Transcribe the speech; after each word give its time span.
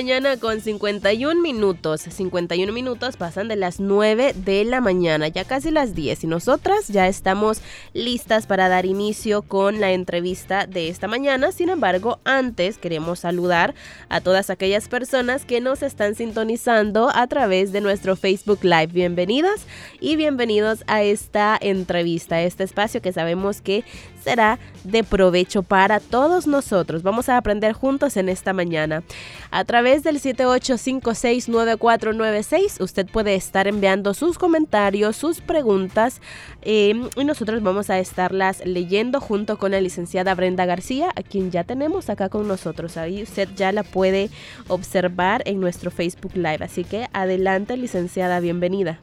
Mañana 0.00 0.38
con 0.38 0.62
51 0.62 1.42
minutos. 1.42 2.00
51 2.00 2.72
minutos 2.72 3.18
pasan 3.18 3.48
de 3.48 3.56
las 3.56 3.80
9 3.80 4.32
de 4.34 4.64
la 4.64 4.80
mañana, 4.80 5.28
ya 5.28 5.44
casi 5.44 5.70
las 5.70 5.94
10. 5.94 6.24
Y 6.24 6.26
nosotras 6.26 6.88
ya 6.88 7.06
estamos 7.06 7.60
listas 7.92 8.46
para 8.46 8.70
dar 8.70 8.86
inicio 8.86 9.42
con 9.42 9.78
la 9.78 9.92
entrevista 9.92 10.64
de 10.66 10.88
esta 10.88 11.06
mañana. 11.06 11.52
Sin 11.52 11.68
embargo, 11.68 12.18
antes 12.24 12.78
queremos 12.78 13.18
saludar 13.18 13.74
a 14.08 14.22
todas 14.22 14.48
aquellas 14.48 14.88
personas 14.88 15.44
que 15.44 15.60
nos 15.60 15.82
están 15.82 16.14
sintonizando 16.14 17.10
a 17.14 17.26
través 17.26 17.70
de 17.70 17.82
nuestro 17.82 18.16
Facebook 18.16 18.60
Live. 18.62 18.94
Bienvenidas 18.94 19.66
y 20.00 20.16
bienvenidos 20.16 20.82
a 20.86 21.02
esta 21.02 21.58
entrevista, 21.60 22.36
a 22.36 22.42
este 22.42 22.64
espacio 22.64 23.02
que 23.02 23.12
sabemos 23.12 23.60
que 23.60 23.84
será 24.22 24.58
de 24.84 25.02
provecho 25.04 25.62
para 25.62 26.00
todos 26.00 26.46
nosotros. 26.46 27.02
Vamos 27.02 27.28
a 27.28 27.36
aprender 27.36 27.72
juntos 27.72 28.16
en 28.16 28.28
esta 28.28 28.52
mañana. 28.52 29.02
A 29.50 29.64
través 29.64 30.02
del 30.02 30.20
78569496 30.20 32.80
usted 32.80 33.06
puede 33.06 33.34
estar 33.34 33.66
enviando 33.66 34.14
sus 34.14 34.38
comentarios, 34.38 35.16
sus 35.16 35.40
preguntas 35.40 36.20
em, 36.62 37.08
y 37.16 37.24
nosotros 37.24 37.62
vamos 37.62 37.90
a 37.90 37.98
estarlas 37.98 38.64
leyendo 38.64 39.20
junto 39.20 39.58
con 39.58 39.72
la 39.72 39.80
licenciada 39.80 40.34
Brenda 40.34 40.66
García, 40.66 41.10
a 41.16 41.22
quien 41.22 41.50
ya 41.50 41.64
tenemos 41.64 42.10
acá 42.10 42.28
con 42.28 42.48
nosotros. 42.48 42.96
Ahí 42.96 43.22
usted 43.22 43.48
ya 43.56 43.72
la 43.72 43.82
puede 43.82 44.30
observar 44.68 45.42
en 45.46 45.60
nuestro 45.60 45.90
Facebook 45.90 46.32
Live. 46.34 46.64
Así 46.64 46.84
que 46.84 47.08
adelante, 47.12 47.76
licenciada, 47.76 48.40
bienvenida. 48.40 48.98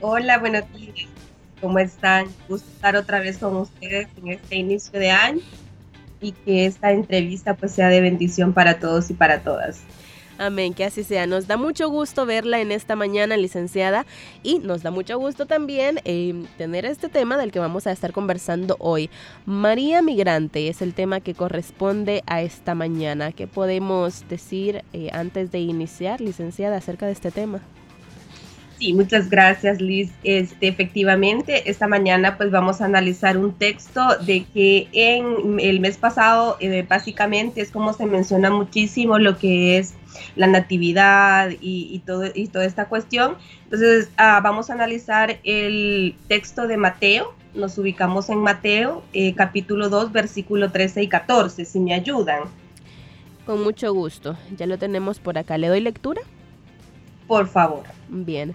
Hola, 0.00 0.38
buenos 0.38 0.70
días. 0.72 1.08
¿Cómo 1.60 1.78
están? 1.78 2.26
Gusto 2.48 2.68
estar 2.70 2.96
otra 2.96 3.20
vez 3.20 3.38
con 3.38 3.56
ustedes 3.56 4.08
en 4.18 4.28
este 4.28 4.56
inicio 4.56 4.98
de 4.98 5.10
año 5.10 5.40
y 6.20 6.32
que 6.32 6.66
esta 6.66 6.92
entrevista 6.92 7.54
pues 7.54 7.72
sea 7.72 7.88
de 7.88 8.00
bendición 8.00 8.52
para 8.52 8.78
todos 8.78 9.10
y 9.10 9.14
para 9.14 9.40
todas. 9.40 9.82
Amén, 10.38 10.74
que 10.74 10.84
así 10.84 11.02
sea. 11.02 11.26
Nos 11.26 11.46
da 11.46 11.56
mucho 11.56 11.88
gusto 11.88 12.26
verla 12.26 12.60
en 12.60 12.70
esta 12.70 12.94
mañana, 12.94 13.38
licenciada, 13.38 14.04
y 14.42 14.58
nos 14.58 14.82
da 14.82 14.90
mucho 14.90 15.18
gusto 15.18 15.46
también 15.46 16.00
eh, 16.04 16.34
tener 16.58 16.84
este 16.84 17.08
tema 17.08 17.38
del 17.38 17.52
que 17.52 17.58
vamos 17.58 17.86
a 17.86 17.92
estar 17.92 18.12
conversando 18.12 18.76
hoy. 18.78 19.08
María 19.46 20.02
Migrante 20.02 20.68
es 20.68 20.82
el 20.82 20.92
tema 20.92 21.20
que 21.20 21.34
corresponde 21.34 22.22
a 22.26 22.42
esta 22.42 22.74
mañana. 22.74 23.32
¿Qué 23.32 23.46
podemos 23.46 24.28
decir 24.28 24.84
eh, 24.92 25.08
antes 25.12 25.50
de 25.52 25.60
iniciar, 25.60 26.20
licenciada, 26.20 26.76
acerca 26.76 27.06
de 27.06 27.12
este 27.12 27.30
tema? 27.30 27.62
Sí, 28.78 28.92
muchas 28.92 29.30
gracias 29.30 29.80
Liz. 29.80 30.10
Este, 30.22 30.68
efectivamente, 30.68 31.70
esta 31.70 31.88
mañana 31.88 32.36
pues 32.36 32.50
vamos 32.50 32.82
a 32.82 32.84
analizar 32.84 33.38
un 33.38 33.54
texto 33.54 34.02
de 34.26 34.44
que 34.44 34.88
en 34.92 35.58
el 35.60 35.80
mes 35.80 35.96
pasado 35.96 36.58
eh, 36.60 36.84
básicamente 36.86 37.62
es 37.62 37.70
como 37.70 37.94
se 37.94 38.04
menciona 38.04 38.50
muchísimo 38.50 39.18
lo 39.18 39.38
que 39.38 39.78
es 39.78 39.94
la 40.34 40.46
natividad 40.46 41.50
y, 41.60 42.02
todo, 42.04 42.24
y 42.34 42.48
toda 42.48 42.66
esta 42.66 42.86
cuestión. 42.88 43.36
Entonces 43.64 44.10
ah, 44.18 44.40
vamos 44.42 44.68
a 44.68 44.74
analizar 44.74 45.38
el 45.42 46.14
texto 46.28 46.66
de 46.66 46.76
Mateo. 46.76 47.34
Nos 47.54 47.78
ubicamos 47.78 48.28
en 48.28 48.38
Mateo 48.40 49.02
eh, 49.14 49.34
capítulo 49.34 49.88
2 49.88 50.12
versículo 50.12 50.70
13 50.70 51.02
y 51.04 51.08
14, 51.08 51.64
si 51.64 51.80
me 51.80 51.94
ayudan. 51.94 52.42
Con 53.46 53.62
mucho 53.62 53.94
gusto. 53.94 54.36
Ya 54.54 54.66
lo 54.66 54.76
tenemos 54.76 55.18
por 55.18 55.38
acá. 55.38 55.56
¿Le 55.56 55.68
doy 55.68 55.80
lectura? 55.80 56.20
Por 57.26 57.48
favor. 57.48 57.84
Bien. 58.08 58.54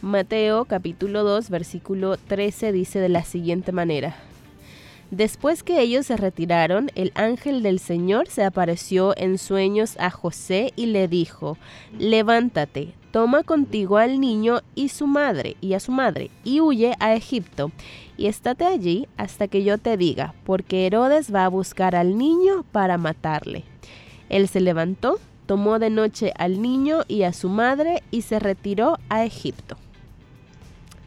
Mateo 0.00 0.64
capítulo 0.64 1.22
2 1.22 1.50
versículo 1.50 2.16
13 2.16 2.72
dice 2.72 2.98
de 2.98 3.08
la 3.08 3.24
siguiente 3.24 3.72
manera. 3.72 4.16
Después 5.12 5.62
que 5.62 5.80
ellos 5.80 6.06
se 6.06 6.16
retiraron, 6.16 6.90
el 6.94 7.12
ángel 7.14 7.62
del 7.62 7.78
Señor 7.78 8.28
se 8.28 8.44
apareció 8.44 9.14
en 9.18 9.36
sueños 9.36 9.96
a 10.00 10.08
José 10.08 10.72
y 10.74 10.86
le 10.86 11.06
dijo, 11.06 11.58
levántate, 11.98 12.94
toma 13.10 13.42
contigo 13.42 13.98
al 13.98 14.20
niño 14.20 14.60
y 14.74 14.88
su 14.88 15.06
madre 15.06 15.56
y 15.60 15.74
a 15.74 15.80
su 15.80 15.92
madre 15.92 16.30
y 16.44 16.60
huye 16.60 16.94
a 16.98 17.14
Egipto 17.14 17.70
y 18.16 18.26
estate 18.26 18.64
allí 18.64 19.06
hasta 19.18 19.48
que 19.48 19.62
yo 19.64 19.76
te 19.76 19.98
diga, 19.98 20.34
porque 20.44 20.86
Herodes 20.86 21.32
va 21.32 21.44
a 21.44 21.48
buscar 21.48 21.94
al 21.94 22.16
niño 22.16 22.64
para 22.72 22.96
matarle. 22.96 23.64
Él 24.30 24.48
se 24.48 24.60
levantó, 24.60 25.20
tomó 25.46 25.78
de 25.78 25.90
noche 25.90 26.32
al 26.36 26.62
niño 26.62 27.00
y 27.08 27.22
a 27.22 27.32
su 27.32 27.48
madre 27.48 28.02
y 28.10 28.22
se 28.22 28.38
retiró 28.38 28.98
a 29.08 29.24
Egipto. 29.24 29.76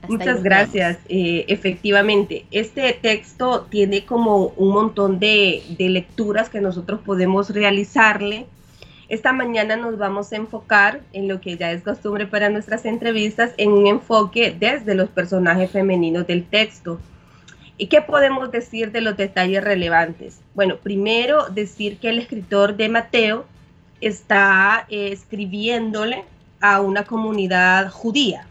Muchas 0.08 0.44
gracias. 0.44 1.00
Eh, 1.10 1.46
efectivamente, 1.48 2.46
este 2.52 2.94
texto 2.94 3.68
tiene 3.70 4.06
como 4.06 4.48
un 4.58 4.70
montón 4.70 5.20
de, 5.20 5.64
de, 5.78 5.90
lecturas 5.90 6.50
que 6.50 6.62
nosotros 6.62 7.02
podemos 7.04 7.50
realizarle. 7.50 8.46
Esta 9.10 9.34
mañana 9.34 9.76
nos 9.76 9.98
vamos 9.98 10.32
a 10.32 10.36
enfocar 10.36 11.02
en 11.14 11.28
lo 11.28 11.42
que 11.42 11.58
ya 11.58 11.72
es 11.72 11.84
costumbre 11.84 12.28
para 12.28 12.50
nuestras 12.50 12.86
entrevistas, 12.86 13.54
en 13.58 13.72
un 13.72 13.88
enfoque 13.88 14.56
desde 14.58 14.96
los 14.96 15.10
personajes 15.10 15.72
femeninos 15.72 16.28
del 16.28 16.46
texto. 16.46 17.00
¿Y 17.78 17.88
qué 17.88 18.02
podemos 18.02 18.52
decir 18.52 18.92
de 18.92 19.02
los 19.02 19.18
detalles 19.18 19.64
relevantes? 19.64 20.40
Bueno, 20.54 20.78
primero 20.78 21.50
decir 21.50 21.98
que 21.98 22.10
el 22.10 22.20
escritor 22.20 22.78
de 22.78 22.90
Mateo 22.90 23.46
está 24.02 24.86
eh, 24.90 25.10
escribiéndole 25.12 26.26
a 26.62 26.82
una 26.82 27.04
comunidad 27.04 27.92
judía. 27.92 28.48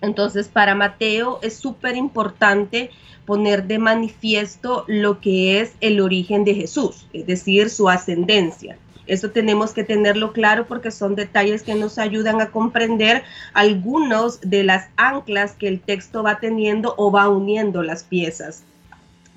Entonces, 0.00 0.48
para 0.48 0.74
Mateo 0.74 1.38
es 1.42 1.56
súper 1.56 1.96
importante 1.96 2.90
poner 3.26 3.64
de 3.64 3.78
manifiesto 3.78 4.84
lo 4.88 5.20
que 5.20 5.60
es 5.60 5.74
el 5.80 6.00
origen 6.00 6.44
de 6.44 6.54
Jesús, 6.54 7.06
es 7.12 7.26
decir, 7.26 7.70
su 7.70 7.88
ascendencia. 7.88 8.76
Eso 9.06 9.30
tenemos 9.30 9.72
que 9.72 9.82
tenerlo 9.82 10.32
claro 10.32 10.66
porque 10.66 10.90
son 10.90 11.16
detalles 11.16 11.62
que 11.62 11.74
nos 11.74 11.98
ayudan 11.98 12.40
a 12.40 12.50
comprender 12.50 13.24
algunos 13.54 14.40
de 14.40 14.62
las 14.62 14.88
anclas 14.96 15.52
que 15.52 15.68
el 15.68 15.80
texto 15.80 16.22
va 16.22 16.38
teniendo 16.38 16.94
o 16.96 17.10
va 17.10 17.28
uniendo 17.28 17.82
las 17.82 18.04
piezas. 18.04 18.62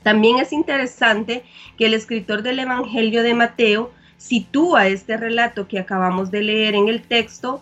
También 0.04 0.38
es 0.38 0.54
interesante 0.54 1.44
que 1.78 1.88
el 1.88 1.94
escritor 1.94 2.44
del 2.44 2.60
Evangelio 2.60 3.24
de 3.24 3.34
Mateo 3.34 3.92
sitúa 4.24 4.88
este 4.88 5.18
relato 5.18 5.68
que 5.68 5.80
acabamos 5.80 6.32
de 6.32 6.42
leer 6.42 6.76
en 6.76 6.88
el 6.88 7.02
texto 7.02 7.62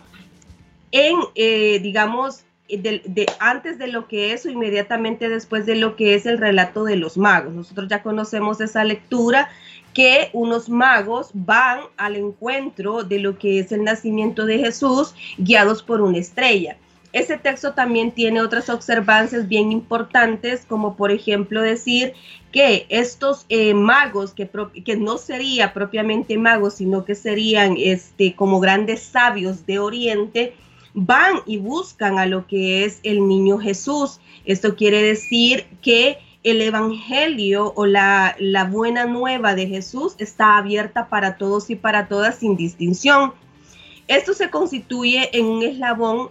en, 0.92 1.16
eh, 1.34 1.80
digamos, 1.82 2.44
de, 2.68 3.26
antes 3.40 3.78
de 3.78 3.88
lo 3.88 4.06
que 4.06 4.32
es 4.32 4.46
o 4.46 4.50
inmediatamente 4.50 5.28
después 5.28 5.66
de 5.66 5.74
lo 5.74 5.96
que 5.96 6.14
es 6.14 6.24
el 6.24 6.38
relato 6.38 6.84
de 6.84 6.96
los 6.96 7.18
magos. 7.18 7.52
Nosotros 7.52 7.88
ya 7.88 8.02
conocemos 8.02 8.60
esa 8.60 8.84
lectura 8.84 9.48
que 9.92 10.30
unos 10.32 10.68
magos 10.68 11.30
van 11.34 11.80
al 11.96 12.14
encuentro 12.14 13.02
de 13.02 13.18
lo 13.18 13.38
que 13.38 13.58
es 13.58 13.72
el 13.72 13.82
nacimiento 13.82 14.46
de 14.46 14.58
Jesús 14.58 15.14
guiados 15.38 15.82
por 15.82 16.00
una 16.00 16.18
estrella. 16.18 16.76
Ese 17.12 17.36
texto 17.36 17.74
también 17.74 18.12
tiene 18.12 18.40
otras 18.40 18.70
observancias 18.70 19.46
bien 19.46 19.70
importantes, 19.70 20.64
como 20.66 20.96
por 20.96 21.10
ejemplo 21.12 21.60
decir 21.60 22.14
que 22.52 22.86
estos 22.88 23.44
eh, 23.50 23.74
magos, 23.74 24.32
que, 24.32 24.48
que 24.84 24.96
no 24.96 25.18
sería 25.18 25.74
propiamente 25.74 26.38
magos, 26.38 26.74
sino 26.74 27.04
que 27.04 27.14
serían 27.14 27.76
este, 27.78 28.34
como 28.34 28.60
grandes 28.60 29.02
sabios 29.02 29.66
de 29.66 29.78
Oriente, 29.78 30.54
van 30.94 31.36
y 31.46 31.58
buscan 31.58 32.18
a 32.18 32.26
lo 32.26 32.46
que 32.46 32.84
es 32.84 33.00
el 33.02 33.28
niño 33.28 33.58
Jesús. 33.58 34.20
Esto 34.46 34.74
quiere 34.74 35.02
decir 35.02 35.66
que 35.82 36.18
el 36.44 36.60
Evangelio 36.60 37.72
o 37.76 37.86
la, 37.86 38.36
la 38.38 38.64
buena 38.64 39.04
nueva 39.04 39.54
de 39.54 39.66
Jesús 39.66 40.14
está 40.18 40.56
abierta 40.56 41.08
para 41.08 41.36
todos 41.36 41.70
y 41.70 41.76
para 41.76 42.08
todas 42.08 42.36
sin 42.36 42.56
distinción. 42.56 43.32
Esto 44.08 44.32
se 44.34 44.50
constituye 44.50 45.30
en 45.38 45.46
un 45.46 45.62
eslabón 45.62 46.30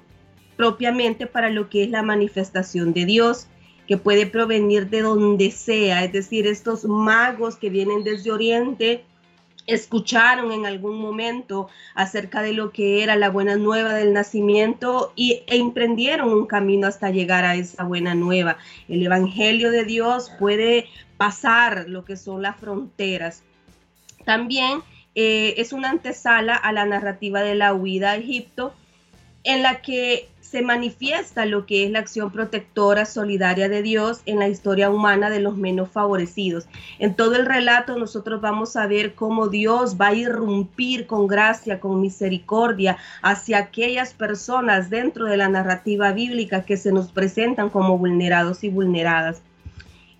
propiamente 0.55 1.27
para 1.27 1.49
lo 1.49 1.69
que 1.69 1.83
es 1.83 1.89
la 1.89 2.03
manifestación 2.03 2.93
de 2.93 3.05
Dios, 3.05 3.47
que 3.87 3.97
puede 3.97 4.25
provenir 4.25 4.89
de 4.89 5.01
donde 5.01 5.51
sea, 5.51 6.03
es 6.03 6.13
decir, 6.13 6.47
estos 6.47 6.85
magos 6.85 7.55
que 7.55 7.69
vienen 7.69 8.03
desde 8.03 8.31
Oriente 8.31 9.03
escucharon 9.67 10.51
en 10.51 10.65
algún 10.65 10.97
momento 10.97 11.69
acerca 11.93 12.41
de 12.41 12.53
lo 12.53 12.71
que 12.71 13.03
era 13.03 13.15
la 13.15 13.29
buena 13.29 13.55
nueva 13.55 13.93
del 13.93 14.13
nacimiento 14.13 15.13
y, 15.15 15.43
e 15.47 15.57
emprendieron 15.57 16.31
un 16.31 16.45
camino 16.45 16.87
hasta 16.87 17.09
llegar 17.09 17.45
a 17.45 17.55
esa 17.55 17.83
buena 17.83 18.15
nueva. 18.15 18.57
El 18.87 19.03
Evangelio 19.05 19.71
de 19.71 19.85
Dios 19.85 20.31
puede 20.39 20.87
pasar 21.17 21.85
lo 21.87 22.05
que 22.05 22.17
son 22.17 22.41
las 22.41 22.57
fronteras. 22.57 23.43
También 24.25 24.81
eh, 25.15 25.55
es 25.57 25.73
una 25.73 25.89
antesala 25.89 26.55
a 26.55 26.71
la 26.71 26.85
narrativa 26.85 27.41
de 27.41 27.55
la 27.55 27.73
huida 27.73 28.11
a 28.11 28.15
Egipto 28.15 28.73
en 29.43 29.63
la 29.63 29.81
que 29.81 30.29
se 30.51 30.61
manifiesta 30.61 31.45
lo 31.45 31.65
que 31.65 31.85
es 31.85 31.91
la 31.91 31.99
acción 31.99 32.29
protectora 32.29 33.05
solidaria 33.05 33.69
de 33.69 33.81
Dios 33.81 34.21
en 34.25 34.37
la 34.37 34.49
historia 34.49 34.89
humana 34.89 35.29
de 35.29 35.39
los 35.39 35.55
menos 35.55 35.89
favorecidos. 35.89 36.67
En 36.99 37.15
todo 37.15 37.37
el 37.37 37.45
relato 37.45 37.97
nosotros 37.97 38.41
vamos 38.41 38.75
a 38.75 38.85
ver 38.85 39.15
cómo 39.15 39.47
Dios 39.47 39.95
va 39.99 40.07
a 40.07 40.13
irrumpir 40.13 41.07
con 41.07 41.27
gracia, 41.27 41.79
con 41.79 42.01
misericordia 42.01 42.97
hacia 43.21 43.59
aquellas 43.59 44.13
personas 44.13 44.89
dentro 44.89 45.25
de 45.25 45.37
la 45.37 45.47
narrativa 45.47 46.11
bíblica 46.11 46.65
que 46.65 46.75
se 46.75 46.91
nos 46.91 47.13
presentan 47.13 47.69
como 47.69 47.97
vulnerados 47.97 48.65
y 48.65 48.69
vulneradas. 48.69 49.41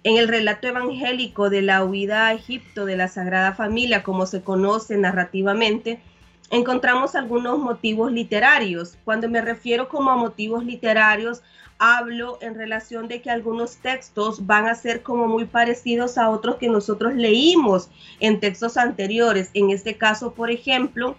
En 0.03 0.15
el 0.15 0.29
relato 0.29 0.65
evangélico 0.65 1.49
de 1.49 1.61
la 1.61 1.83
huida 1.83 2.27
a 2.27 2.33
Egipto 2.33 2.85
de 2.85 2.95
la 2.95 3.09
Sagrada 3.09 3.53
Familia, 3.53 4.01
como 4.01 4.25
se 4.25 4.41
conoce 4.41 4.97
narrativamente, 4.97 5.99
encontramos 6.51 7.15
algunos 7.15 7.57
motivos 7.57 8.11
literarios. 8.11 8.97
Cuando 9.03 9.29
me 9.29 9.41
refiero 9.41 9.89
como 9.89 10.11
a 10.11 10.17
motivos 10.17 10.63
literarios, 10.63 11.41
hablo 11.79 12.37
en 12.41 12.53
relación 12.53 13.07
de 13.07 13.21
que 13.21 13.31
algunos 13.31 13.77
textos 13.77 14.45
van 14.45 14.67
a 14.67 14.75
ser 14.75 15.01
como 15.01 15.27
muy 15.27 15.45
parecidos 15.45 16.17
a 16.17 16.29
otros 16.29 16.57
que 16.57 16.67
nosotros 16.67 17.15
leímos 17.15 17.89
en 18.19 18.39
textos 18.39 18.77
anteriores. 18.77 19.49
En 19.55 19.71
este 19.71 19.97
caso, 19.97 20.33
por 20.33 20.51
ejemplo, 20.51 21.15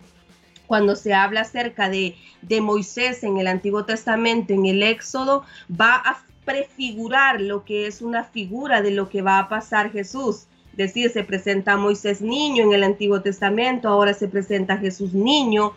cuando 0.67 0.95
se 0.95 1.15
habla 1.15 1.41
acerca 1.41 1.89
de, 1.89 2.15
de 2.43 2.61
Moisés 2.61 3.25
en 3.25 3.39
el 3.39 3.49
Antiguo 3.49 3.85
Testamento, 3.85 4.53
en 4.53 4.67
el 4.67 4.83
Éxodo, 4.83 5.45
va 5.69 5.97
a 5.97 6.23
prefigurar 6.45 7.41
lo 7.41 7.65
que 7.65 7.87
es 7.87 8.03
una 8.03 8.25
figura 8.25 8.83
de 8.83 8.91
lo 8.91 9.09
que 9.09 9.23
va 9.23 9.39
a 9.39 9.49
pasar 9.49 9.91
Jesús 9.91 10.47
decir, 10.77 11.11
se 11.11 11.25
presenta 11.25 11.77
Moisés 11.77 12.21
niño 12.21 12.65
en 12.65 12.73
el 12.73 12.83
Antiguo 12.83 13.21
Testamento, 13.21 13.89
ahora 13.89 14.15
se 14.15 14.29
presenta 14.29 14.79
Jesús 14.79 15.13
niño. 15.13 15.73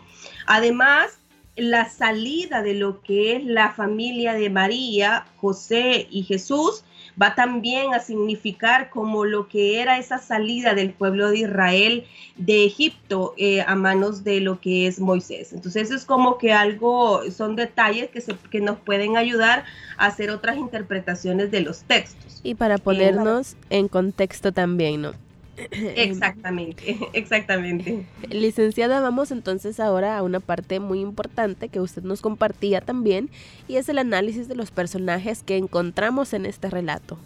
Además, 0.46 1.18
la 1.56 1.88
salida 1.88 2.62
de 2.62 2.74
lo 2.74 3.00
que 3.02 3.36
es 3.36 3.44
la 3.44 3.72
familia 3.72 4.34
de 4.34 4.50
María, 4.50 5.26
José 5.36 6.06
y 6.10 6.22
Jesús 6.22 6.84
va 7.20 7.34
también 7.34 7.94
a 7.94 8.00
significar 8.00 8.90
como 8.90 9.24
lo 9.24 9.48
que 9.48 9.80
era 9.80 9.98
esa 9.98 10.18
salida 10.18 10.74
del 10.74 10.92
pueblo 10.92 11.30
de 11.30 11.38
Israel 11.38 12.04
de 12.36 12.64
Egipto 12.64 13.34
eh, 13.38 13.62
a 13.62 13.74
manos 13.74 14.22
de 14.24 14.40
lo 14.40 14.60
que 14.60 14.86
es 14.86 15.00
Moisés. 15.00 15.52
Entonces 15.52 15.90
es 15.90 16.04
como 16.04 16.38
que 16.38 16.52
algo, 16.52 17.22
son 17.30 17.56
detalles 17.56 18.10
que, 18.10 18.20
se, 18.20 18.34
que 18.50 18.60
nos 18.60 18.78
pueden 18.78 19.16
ayudar 19.16 19.64
a 19.96 20.06
hacer 20.06 20.30
otras 20.30 20.58
interpretaciones 20.58 21.50
de 21.50 21.60
los 21.60 21.82
textos. 21.84 22.40
Y 22.42 22.54
para 22.54 22.78
ponernos 22.78 23.56
en 23.70 23.88
contexto 23.88 24.52
también, 24.52 25.02
¿no? 25.02 25.25
Exactamente, 25.70 26.98
exactamente. 27.12 28.06
Licenciada, 28.30 29.00
vamos 29.00 29.30
entonces 29.30 29.80
ahora 29.80 30.18
a 30.18 30.22
una 30.22 30.40
parte 30.40 30.80
muy 30.80 31.00
importante 31.00 31.68
que 31.68 31.80
usted 31.80 32.02
nos 32.02 32.20
compartía 32.20 32.80
también 32.80 33.30
y 33.68 33.76
es 33.76 33.88
el 33.88 33.98
análisis 33.98 34.48
de 34.48 34.56
los 34.56 34.70
personajes 34.70 35.42
que 35.42 35.56
encontramos 35.56 36.32
en 36.34 36.46
este 36.46 36.68
relato. 36.68 37.18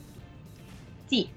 Sí, 1.09 1.31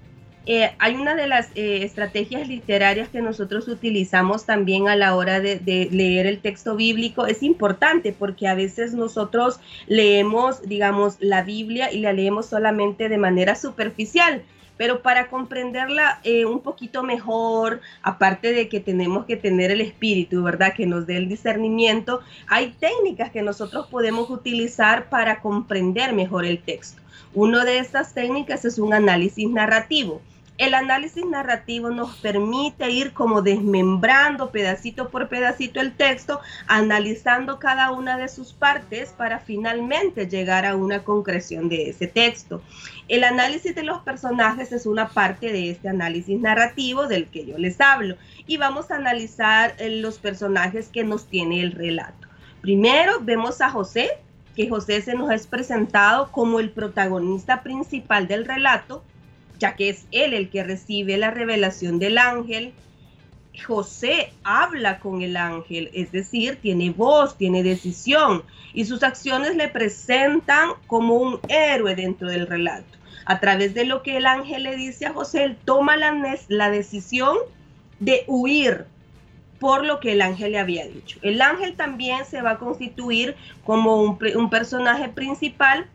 eh, 0.45 0.71
hay 0.77 0.95
una 0.95 1.15
de 1.15 1.27
las 1.27 1.49
eh, 1.55 1.83
estrategias 1.83 2.47
literarias 2.47 3.07
que 3.07 3.21
nosotros 3.21 3.67
utilizamos 3.69 4.45
también 4.45 4.89
a 4.89 4.95
la 4.95 5.15
hora 5.15 5.39
de, 5.39 5.57
de, 5.57 5.87
leer 5.89 6.27
el 6.27 6.39
texto 6.39 6.75
bíblico. 6.75 7.25
Es 7.25 7.43
importante 7.43 8.13
porque 8.17 8.47
a 8.47 8.53
veces 8.53 8.93
nosotros 8.93 9.59
leemos, 9.87 10.61
digamos, 10.67 11.15
la 11.21 11.43
Biblia 11.43 11.91
y 11.93 11.99
la 11.99 12.11
leemos 12.11 12.47
solamente 12.47 13.07
de 13.07 13.17
manera 13.17 13.55
superficial 13.55 14.43
pero 14.77 15.01
para 15.01 15.29
comprenderla 15.29 16.19
eh, 16.23 16.45
un 16.45 16.61
poquito 16.61 17.03
mejor, 17.03 17.81
aparte 18.01 18.53
de 18.53 18.69
que 18.69 18.79
tenemos 18.79 19.25
que 19.25 19.37
tener 19.37 19.71
el 19.71 19.81
espíritu, 19.81 20.43
¿verdad? 20.43 20.73
Que 20.73 20.85
nos 20.85 21.05
dé 21.05 21.17
el 21.17 21.29
discernimiento, 21.29 22.21
hay 22.47 22.71
técnicas 22.79 23.31
que 23.31 23.41
nosotros 23.41 23.87
podemos 23.87 24.29
utilizar 24.29 25.09
para 25.09 25.41
comprender 25.41 26.13
mejor 26.13 26.45
el 26.45 26.59
texto. 26.59 27.01
Una 27.33 27.65
de 27.65 27.79
estas 27.79 28.13
técnicas 28.13 28.65
es 28.65 28.77
un 28.77 28.93
análisis 28.93 29.49
narrativo. 29.49 30.21
El 30.59 30.75
análisis 30.75 31.25
narrativo 31.25 31.89
nos 31.89 32.15
permite 32.17 32.91
ir 32.91 33.13
como 33.13 33.41
desmembrando 33.41 34.51
pedacito 34.51 35.09
por 35.09 35.27
pedacito 35.27 35.81
el 35.81 35.93
texto, 35.93 36.41
analizando 36.67 37.57
cada 37.57 37.91
una 37.91 38.17
de 38.17 38.27
sus 38.27 38.53
partes 38.53 39.09
para 39.17 39.39
finalmente 39.39 40.27
llegar 40.27 40.67
a 40.67 40.75
una 40.75 41.03
concreción 41.03 41.69
de 41.69 41.89
ese 41.89 42.05
texto. 42.05 42.61
El 43.07 43.23
análisis 43.23 43.73
de 43.73 43.81
los 43.81 44.03
personajes 44.03 44.71
es 44.71 44.85
una 44.85 45.09
parte 45.09 45.51
de 45.51 45.71
este 45.71 45.89
análisis 45.89 46.39
narrativo 46.39 47.07
del 47.07 47.29
que 47.29 47.47
yo 47.47 47.57
les 47.57 47.81
hablo 47.81 48.15
y 48.45 48.57
vamos 48.57 48.91
a 48.91 48.97
analizar 48.97 49.73
eh, 49.79 49.89
los 49.89 50.19
personajes 50.19 50.87
que 50.89 51.03
nos 51.03 51.25
tiene 51.25 51.61
el 51.61 51.71
relato. 51.71 52.27
Primero 52.61 53.19
vemos 53.21 53.59
a 53.59 53.71
José, 53.71 54.19
que 54.55 54.69
José 54.69 55.01
se 55.01 55.15
nos 55.15 55.31
es 55.31 55.47
presentado 55.47 56.31
como 56.31 56.59
el 56.59 56.69
protagonista 56.69 57.63
principal 57.63 58.27
del 58.27 58.45
relato 58.45 59.03
ya 59.59 59.75
que 59.75 59.89
es 59.89 60.05
él 60.11 60.33
el 60.33 60.49
que 60.49 60.63
recibe 60.63 61.17
la 61.17 61.31
revelación 61.31 61.99
del 61.99 62.17
ángel. 62.17 62.73
José 63.65 64.33
habla 64.43 64.99
con 64.99 65.21
el 65.21 65.37
ángel, 65.37 65.89
es 65.93 66.11
decir, 66.11 66.57
tiene 66.61 66.89
voz, 66.89 67.37
tiene 67.37 67.61
decisión 67.61 68.43
y 68.73 68.85
sus 68.85 69.03
acciones 69.03 69.55
le 69.55 69.67
presentan 69.67 70.71
como 70.87 71.15
un 71.15 71.39
héroe 71.47 71.95
dentro 71.95 72.27
del 72.27 72.47
relato. 72.47 72.97
A 73.25 73.39
través 73.39 73.73
de 73.73 73.85
lo 73.85 74.03
que 74.03 74.17
el 74.17 74.25
ángel 74.25 74.63
le 74.63 74.75
dice 74.75 75.05
a 75.05 75.13
José, 75.13 75.43
él 75.43 75.57
toma 75.63 75.95
la, 75.95 76.69
decisión 76.69 77.37
de 77.99 78.23
huir 78.27 78.85
por 79.59 79.85
lo 79.85 79.99
que 79.99 80.11
el 80.11 80.21
ángel 80.21 80.53
le 80.53 80.59
había 80.59 80.85
dicho. 80.87 81.19
El 81.21 81.41
ángel 81.41 81.75
también 81.75 82.25
se 82.25 82.41
va 82.41 82.51
a 82.51 82.57
constituir 82.57 83.35
como 83.63 84.01
un 84.01 84.49
personaje 84.49 85.07
principal, 85.07 85.85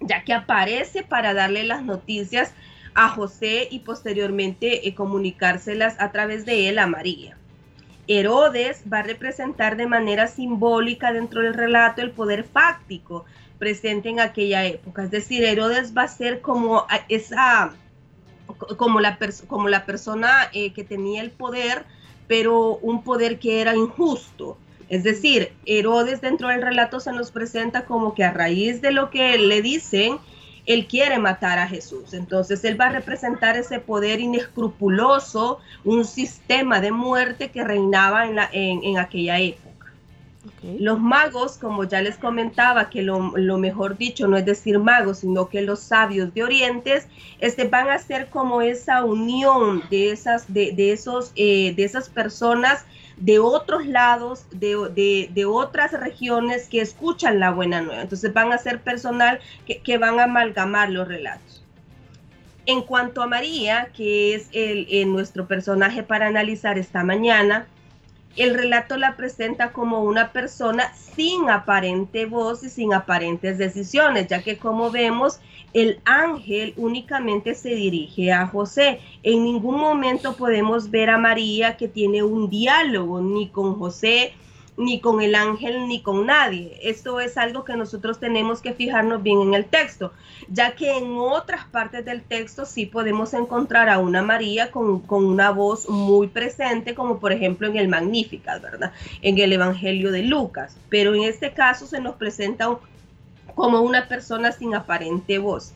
ya 0.00 0.24
que 0.24 0.32
aparece 0.32 1.02
para 1.02 1.34
darle 1.34 1.64
las 1.64 1.82
noticias 1.82 2.54
a 2.94 3.08
José 3.08 3.68
y 3.70 3.80
posteriormente 3.80 4.88
eh, 4.88 4.94
comunicárselas 4.94 6.00
a 6.00 6.12
través 6.12 6.44
de 6.44 6.68
él 6.68 6.78
a 6.78 6.86
María. 6.86 7.36
Herodes 8.08 8.82
va 8.92 8.98
a 8.98 9.02
representar 9.02 9.76
de 9.76 9.86
manera 9.86 10.26
simbólica 10.26 11.12
dentro 11.12 11.42
del 11.42 11.54
relato 11.54 12.02
el 12.02 12.10
poder 12.10 12.44
fáctico 12.44 13.24
presente 13.58 14.08
en 14.08 14.20
aquella 14.20 14.64
época. 14.66 15.04
Es 15.04 15.10
decir, 15.10 15.44
Herodes 15.44 15.96
va 15.96 16.02
a 16.02 16.08
ser 16.08 16.40
como 16.40 16.84
esa, 17.08 17.72
como 18.76 18.98
la, 18.98 19.16
persona 19.86 20.50
eh, 20.52 20.72
que 20.72 20.82
tenía 20.82 21.22
el 21.22 21.30
poder, 21.30 21.84
pero 22.26 22.76
un 22.78 23.04
poder 23.04 23.38
que 23.38 23.60
era 23.60 23.76
injusto. 23.76 24.58
Es 24.88 25.04
decir, 25.04 25.52
Herodes 25.64 26.20
dentro 26.20 26.48
del 26.48 26.60
relato 26.60 26.98
se 26.98 27.12
nos 27.12 27.30
presenta 27.30 27.84
como 27.84 28.14
que 28.14 28.24
a 28.24 28.32
raíz 28.32 28.82
de 28.82 28.90
lo 28.90 29.10
que 29.10 29.38
le 29.38 29.62
dicen, 29.62 30.18
él 30.66 30.86
quiere 30.86 31.18
matar 31.18 31.58
a 31.58 31.66
Jesús. 31.66 32.14
Entonces 32.14 32.64
él 32.64 32.80
va 32.80 32.86
a 32.86 32.92
representar 32.92 33.56
ese 33.56 33.80
poder 33.80 34.20
inescrupuloso, 34.20 35.58
un 35.84 36.04
sistema 36.04 36.80
de 36.80 36.92
muerte 36.92 37.50
que 37.50 37.64
reinaba 37.64 38.26
en, 38.26 38.36
la, 38.36 38.48
en, 38.52 38.98
aquella 38.98 39.38
época. 39.40 39.70
Los 40.78 41.00
magos, 41.00 41.56
como 41.56 41.84
ya 41.84 42.02
les 42.02 42.16
comentaba, 42.16 42.90
que 42.90 43.02
lo, 43.02 43.32
mejor 43.58 43.96
dicho 43.96 44.26
no 44.26 44.36
es 44.36 44.44
decir 44.44 44.78
magos, 44.78 45.18
sino 45.18 45.48
que 45.48 45.62
los 45.62 45.80
sabios 45.80 46.34
de 46.34 46.44
Orientes, 46.44 47.08
este, 47.38 47.64
van 47.64 47.90
a 47.90 47.98
ser 47.98 48.28
como 48.28 48.62
esa 48.62 49.04
unión 49.04 49.82
de 49.90 50.10
esas, 50.10 50.52
de, 50.52 50.72
de 50.72 50.92
esos, 50.92 51.32
eh, 51.36 51.74
de 51.74 51.84
esas 51.84 52.08
personas 52.08 52.84
de 53.16 53.38
otros 53.38 53.86
lados, 53.86 54.46
de, 54.50 55.44
otras 55.46 55.92
regiones 55.92 56.68
que 56.68 56.80
escuchan 56.80 57.40
la 57.40 57.50
buena 57.50 57.80
nueva. 57.82 58.02
Entonces 58.02 58.32
van 58.32 58.52
a 58.52 58.58
ser 58.58 58.80
personal 58.80 59.40
que, 59.66 59.98
van 59.98 60.18
a 60.18 60.24
amalgamar 60.24 60.90
los 60.90 61.08
relatos. 61.08 61.64
En 62.66 62.82
cuanto 62.82 63.22
a 63.22 63.26
María, 63.26 63.88
que 63.94 64.34
es 64.34 64.48
el, 64.52 64.86
nuestro 65.12 65.46
personaje 65.46 66.02
para 66.02 66.28
analizar 66.28 66.78
esta 66.78 67.04
mañana, 67.04 67.66
el 68.36 68.54
relato 68.54 68.96
la 68.96 69.16
presenta 69.16 69.72
como 69.72 70.02
una 70.02 70.32
persona 70.32 70.92
sin 70.94 71.50
aparente 71.50 72.26
voz 72.26 72.62
y 72.64 72.70
sin 72.70 72.94
aparentes 72.94 73.58
decisiones, 73.58 74.28
ya 74.28 74.42
que 74.42 74.56
como 74.58 74.90
vemos, 74.90 75.40
el 75.74 76.00
ángel 76.04 76.74
únicamente 76.76 77.54
se 77.54 77.74
dirige 77.74 78.32
a 78.32 78.46
José. 78.46 79.00
En 79.22 79.44
ningún 79.44 79.78
momento 79.78 80.36
podemos 80.36 80.90
ver 80.90 81.10
a 81.10 81.18
María 81.18 81.76
que 81.76 81.88
tiene 81.88 82.22
un 82.22 82.48
diálogo 82.48 83.20
ni 83.20 83.48
con 83.48 83.78
José, 83.78 84.34
ni 84.76 85.00
con 85.00 85.20
el 85.20 85.34
ángel, 85.34 85.86
ni 85.86 86.02
con 86.02 86.26
nadie. 86.26 86.78
Esto 86.82 87.20
es 87.20 87.36
algo 87.36 87.64
que 87.64 87.76
nosotros 87.76 88.18
tenemos 88.18 88.60
que 88.60 88.72
fijarnos 88.72 89.22
bien 89.22 89.40
en 89.40 89.54
el 89.54 89.66
texto, 89.66 90.12
ya 90.48 90.74
que 90.74 90.96
en 90.96 91.16
otras 91.16 91.66
partes 91.66 92.04
del 92.04 92.22
texto 92.22 92.64
sí 92.64 92.86
podemos 92.86 93.34
encontrar 93.34 93.88
a 93.88 93.98
una 93.98 94.22
María 94.22 94.70
con, 94.70 95.02
una 95.08 95.50
voz 95.50 95.88
muy 95.88 96.28
presente, 96.28 96.94
como 96.94 97.18
por 97.18 97.32
ejemplo 97.32 97.68
en 97.68 97.76
el 97.76 97.88
Magnífica, 97.88 98.58
¿verdad? 98.58 98.92
En 99.20 99.38
el 99.38 99.52
Evangelio 99.52 100.10
de 100.10 100.22
Lucas. 100.22 100.76
Pero 100.88 101.14
en 101.14 101.24
este 101.24 101.52
caso 101.52 101.86
se 101.86 102.00
nos 102.00 102.16
presenta 102.16 102.78
como 103.54 103.82
una 103.82 104.08
persona 104.08 104.52
sin 104.52 104.74
aparente 104.74 105.38
voz. 105.38 105.74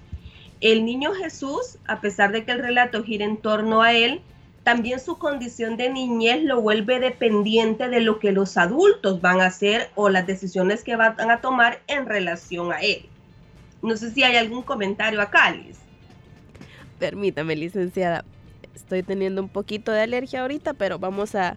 El 0.62 0.86
niño 0.86 1.12
Jesús, 1.12 1.76
a 1.86 2.00
pesar 2.00 2.32
de 2.32 2.44
que 2.44 2.52
el 2.52 2.60
relato 2.60 3.04
gira 3.04 3.26
en 3.26 3.36
torno 3.36 3.82
a 3.82 3.92
él, 3.92 4.22
también 4.66 4.98
su 4.98 5.16
condición 5.16 5.76
de 5.76 5.90
niñez 5.90 6.42
lo 6.42 6.60
vuelve 6.60 6.98
dependiente 6.98 7.88
de 7.88 8.00
lo 8.00 8.18
que 8.18 8.32
los 8.32 8.56
adultos 8.56 9.20
van 9.20 9.40
a 9.40 9.46
hacer 9.46 9.90
o 9.94 10.08
las 10.08 10.26
decisiones 10.26 10.82
que 10.82 10.96
van 10.96 11.30
a 11.30 11.40
tomar 11.40 11.82
en 11.86 12.04
relación 12.04 12.72
a 12.72 12.80
él. 12.80 13.06
No 13.80 13.96
sé 13.96 14.10
si 14.10 14.24
hay 14.24 14.34
algún 14.34 14.64
comentario 14.64 15.22
acá, 15.22 15.52
Liz. 15.52 15.78
Permítame, 16.98 17.54
licenciada. 17.54 18.24
Estoy 18.74 19.04
teniendo 19.04 19.40
un 19.40 19.48
poquito 19.48 19.92
de 19.92 20.00
alergia 20.00 20.42
ahorita, 20.42 20.74
pero 20.74 20.98
vamos 20.98 21.36
a, 21.36 21.56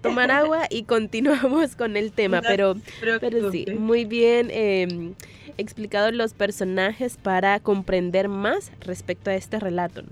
tomar 0.00 0.30
agua 0.30 0.68
y 0.70 0.84
continuamos 0.84 1.74
con 1.74 1.96
el 1.96 2.12
tema. 2.12 2.42
pero, 2.42 2.76
pero 3.00 3.50
sí, 3.50 3.66
muy 3.76 4.04
bien 4.04 4.50
eh, 4.52 5.14
explicado 5.58 6.12
los 6.12 6.32
personajes 6.32 7.16
para 7.16 7.58
comprender 7.58 8.28
más 8.28 8.70
respecto 8.82 9.30
a 9.30 9.34
este 9.34 9.58
relato. 9.58 10.04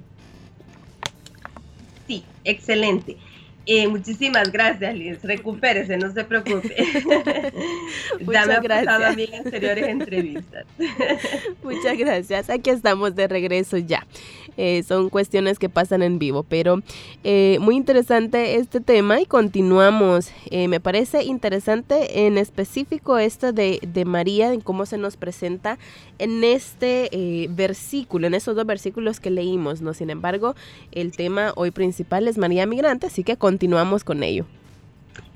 Sí, 2.06 2.34
excelente. 2.44 3.18
Eh, 3.66 3.88
muchísimas 3.88 4.52
gracias, 4.52 4.94
Liz. 4.94 5.22
Recupérese, 5.22 5.96
no 5.96 6.12
se 6.12 6.24
preocupe. 6.24 6.74
ya 8.32 8.46
me 8.46 8.54
ha 8.54 8.62
pasado 8.62 9.06
a 9.06 9.12
mí 9.12 9.24
en 9.24 9.46
anteriores 9.46 9.88
entrevistas. 9.88 10.66
Muchas 11.62 11.96
gracias. 11.96 12.50
Aquí 12.50 12.70
estamos 12.70 13.14
de 13.14 13.26
regreso 13.26 13.78
ya. 13.78 14.06
Eh, 14.56 14.84
son 14.86 15.10
cuestiones 15.10 15.58
que 15.58 15.68
pasan 15.68 16.02
en 16.02 16.18
vivo, 16.18 16.44
pero 16.44 16.80
eh, 17.24 17.58
muy 17.60 17.76
interesante 17.76 18.56
este 18.56 18.80
tema 18.80 19.20
y 19.20 19.26
continuamos. 19.26 20.30
Eh, 20.50 20.68
me 20.68 20.80
parece 20.80 21.24
interesante 21.24 22.26
en 22.26 22.38
específico 22.38 23.18
esto 23.18 23.52
de, 23.52 23.80
de 23.82 24.04
María, 24.04 24.52
en 24.52 24.60
cómo 24.60 24.86
se 24.86 24.98
nos 24.98 25.16
presenta 25.16 25.78
en 26.18 26.44
este 26.44 27.48
versículo, 27.50 28.28
en 28.28 28.34
esos 28.34 28.54
dos 28.54 28.66
versículos 28.66 29.18
que 29.18 29.30
leímos, 29.30 29.80
¿no? 29.80 29.94
Sin 29.94 30.10
embargo, 30.10 30.54
el 30.92 31.10
tema 31.10 31.52
hoy 31.56 31.72
principal 31.72 32.28
es 32.28 32.38
María 32.38 32.66
Migrante, 32.66 33.08
así 33.08 33.24
que 33.24 33.36
continuamos 33.54 34.02
con 34.02 34.24
ello. 34.24 34.44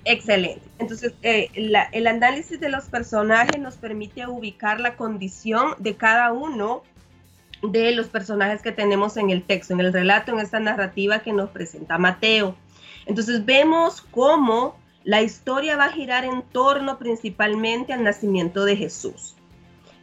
Excelente. 0.04 0.62
Entonces, 0.80 1.12
el 1.22 2.06
análisis 2.08 2.58
de 2.58 2.68
los 2.68 2.86
personajes 2.86 3.60
nos 3.60 3.76
permite 3.76 4.26
ubicar 4.26 4.80
la 4.80 4.96
condición 4.96 5.74
de 5.78 5.94
cada 5.94 6.32
uno 6.32 6.82
de 7.62 7.92
los 7.92 8.08
personajes 8.08 8.60
que 8.60 8.72
tenemos 8.72 9.16
en 9.16 9.30
el 9.30 9.44
texto, 9.44 9.72
en 9.72 9.78
el 9.78 9.92
relato, 9.92 10.32
en 10.32 10.40
esta 10.40 10.58
narrativa 10.58 11.20
que 11.20 11.32
nos 11.32 11.50
presenta 11.50 11.96
Mateo. 11.96 12.56
Entonces 13.06 13.44
vemos 13.44 14.00
cómo 14.10 14.76
la 15.04 15.22
historia 15.22 15.76
va 15.76 15.84
a 15.84 15.92
girar 15.92 16.24
en 16.24 16.42
torno 16.42 16.98
principalmente 16.98 17.92
al 17.92 18.02
nacimiento 18.02 18.64
de 18.64 18.76
Jesús. 18.76 19.36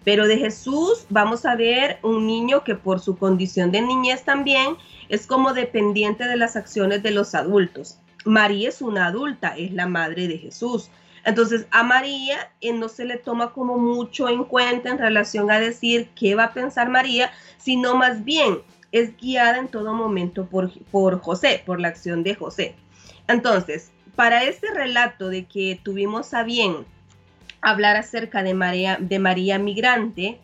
Pero 0.05 0.25
de 0.25 0.37
Jesús 0.37 1.05
vamos 1.09 1.45
a 1.45 1.55
ver 1.55 1.99
un 2.01 2.27
niño 2.27 2.63
que 2.63 2.75
por 2.75 3.01
su 3.01 3.17
condición 3.17 3.71
de 3.71 3.81
niñez 3.81 4.23
también 4.23 4.77
es 5.09 5.27
como 5.27 5.53
dependiente 5.53 6.27
de 6.27 6.37
las 6.37 6.55
acciones 6.55 7.03
de 7.03 7.11
los 7.11 7.35
adultos. 7.35 7.99
María 8.25 8.69
es 8.69 8.81
una 8.81 9.07
adulta, 9.07 9.55
es 9.57 9.71
la 9.71 9.87
madre 9.87 10.27
de 10.27 10.37
Jesús. 10.37 10.89
Entonces 11.23 11.65
a 11.71 11.83
María 11.83 12.51
eh, 12.61 12.73
no 12.73 12.89
se 12.89 13.05
le 13.05 13.17
toma 13.17 13.53
como 13.53 13.77
mucho 13.77 14.29
en 14.29 14.43
cuenta 14.43 14.89
en 14.89 14.97
relación 14.97 15.49
a 15.49 15.59
decir 15.59 16.09
qué 16.15 16.35
va 16.35 16.45
a 16.45 16.53
pensar 16.53 16.89
María, 16.89 17.31
sino 17.57 17.95
más 17.95 18.23
bien 18.23 18.59
es 18.91 19.15
guiada 19.17 19.57
en 19.57 19.67
todo 19.67 19.93
momento 19.93 20.45
por, 20.45 20.71
por 20.91 21.19
José, 21.21 21.63
por 21.65 21.79
la 21.79 21.87
acción 21.87 22.23
de 22.23 22.35
José. 22.35 22.75
Entonces, 23.27 23.91
para 24.15 24.43
este 24.43 24.71
relato 24.71 25.29
de 25.29 25.45
que 25.45 25.79
tuvimos 25.81 26.33
a 26.33 26.43
bien 26.43 26.85
hablar 27.61 27.97
acerca 27.97 28.43
de 28.43 28.53
María, 28.53 28.97
de 28.99 29.19
María 29.19 29.57
Migrante, 29.57 30.39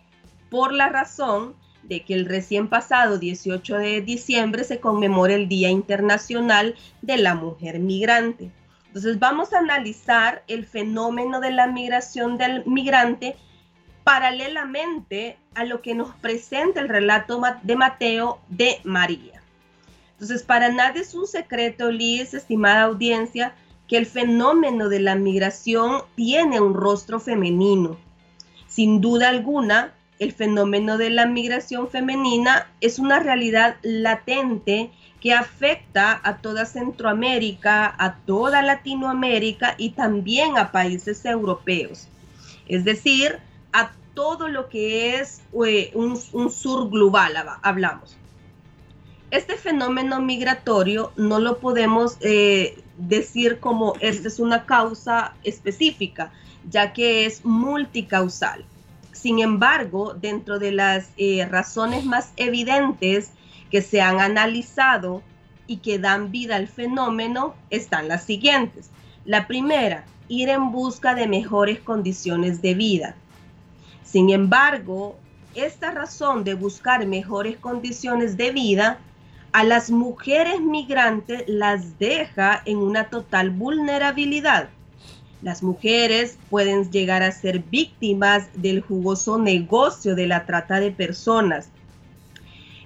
por 0.50 0.74
la 0.74 0.90
razón 0.90 1.56
de 1.84 2.04
que 2.04 2.14
el 2.14 2.26
recién 2.26 2.68
pasado 2.68 3.18
18 3.18 3.78
de 3.78 4.02
diciembre 4.02 4.64
se 4.64 4.80
conmemora 4.80 5.34
el 5.34 5.48
Día 5.48 5.70
Internacional 5.70 6.76
de 7.02 7.18
la 7.18 7.36
Mujer 7.36 7.80
Migrante. 7.80 8.52
Entonces 8.88 9.20
vamos 9.20 9.54
a 9.54 9.60
analizar 9.60 10.44
el 10.48 10.66
fenómeno 10.66 11.40
de 11.40 11.52
la 11.52 11.68
migración 11.68 12.38
del 12.38 12.66
migrante 12.66 13.36
paralelamente 14.04 15.38
a 15.56 15.66
lo 15.66 15.82
que 15.82 15.96
nos 15.96 16.14
presenta 16.16 16.82
el 16.82 16.90
relato 16.90 17.42
de 17.64 17.76
Mateo 17.76 18.40
de 18.50 18.80
María. 18.84 19.42
Entonces, 20.14 20.44
para 20.44 20.70
nadie 20.70 21.02
es 21.02 21.16
un 21.16 21.26
secreto, 21.26 21.92
Liz, 21.92 22.34
estimada 22.34 22.84
audiencia, 22.84 23.56
que 23.88 23.98
el 23.98 24.06
fenómeno 24.06 24.88
de 24.88 25.00
la 25.00 25.16
migración 25.16 26.04
tiene 26.16 26.62
un 26.62 26.74
rostro 26.74 27.20
femenino. 27.20 27.98
Sin 28.68 29.02
duda 29.02 29.30
alguna, 29.30 29.94
el 30.22 30.34
fenómeno 30.34 31.00
de 31.00 31.10
la 31.10 31.26
migración 31.26 31.90
femenina 31.90 32.68
es 32.80 33.00
una 33.00 33.18
realidad 33.18 33.78
latente 33.82 34.92
que 35.20 35.34
afecta 35.34 36.22
a 36.24 36.38
toda 36.38 36.66
Centroamérica, 36.68 37.96
a 37.98 38.18
toda 38.18 38.62
Latinoamérica 38.62 39.74
y 39.80 39.90
también 39.90 40.60
a 40.60 40.72
países 40.72 41.26
europeos. 41.26 42.08
Es 42.68 42.86
decir, 42.86 43.40
a 43.74 43.94
todo 44.14 44.48
lo 44.48 44.70
que 44.70 45.16
es 45.16 45.42
eh, 45.66 45.92
un, 45.96 46.16
sur 46.52 46.92
global, 46.92 47.34
hablamos. 47.64 48.16
Este 49.32 49.56
fenómeno 49.58 50.22
migratorio 50.22 51.14
no 51.16 51.40
lo 51.40 51.58
podemos 51.58 52.18
eh, 52.22 52.78
decir 52.96 53.60
como 53.60 53.96
esta 54.02 54.28
es 54.28 54.38
una 54.38 54.68
causa 54.68 55.34
específica, 55.44 56.32
ya 56.70 56.94
que 56.94 57.26
es 57.26 57.44
multicausal. 57.44 58.66
Sin 59.22 59.38
embargo, 59.38 60.16
dentro 60.16 60.58
de 60.58 60.72
las 60.72 61.12
eh, 61.16 61.46
razones 61.46 62.06
más 62.06 62.34
evidentes 62.38 63.30
que 63.70 63.84
se 63.84 64.02
han 64.02 64.20
analizado 64.20 65.22
y 65.68 65.78
que 65.78 66.00
dan 66.00 66.32
vida 66.32 66.56
al 66.56 66.68
fenómeno 66.68 67.54
están 67.70 68.08
las 68.08 68.24
siguientes. 68.24 68.90
La 69.26 69.46
primera, 69.46 70.06
ir 70.28 70.50
en 70.50 70.72
busca 70.72 71.14
de 71.14 71.28
mejores 71.28 71.80
condiciones 71.82 72.64
de 72.64 72.74
vida. 72.74 73.16
Sin 74.04 74.32
embargo, 74.32 75.20
esta 75.54 75.92
razón 75.92 76.44
de 76.44 76.56
buscar 76.56 77.06
mejores 77.06 77.58
condiciones 77.58 78.38
de 78.38 78.50
vida 78.50 78.98
a 79.52 79.64
las 79.64 79.92
mujeres 79.92 80.62
migrantes 80.62 81.44
las 81.46 82.00
deja 82.00 82.64
en 82.66 82.78
una 82.78 83.12
total 83.12 83.52
vulnerabilidad. 83.52 84.70
Las 85.42 85.64
mujeres 85.64 86.38
pueden 86.50 86.92
llegar 86.92 87.24
a 87.24 87.32
ser 87.32 87.60
víctimas 87.60 88.50
del 88.54 88.82
jugoso 88.82 89.40
negocio 89.40 90.16
de 90.16 90.28
la 90.28 90.46
trata 90.46 90.80
de 90.80 90.92
personas, 90.92 91.70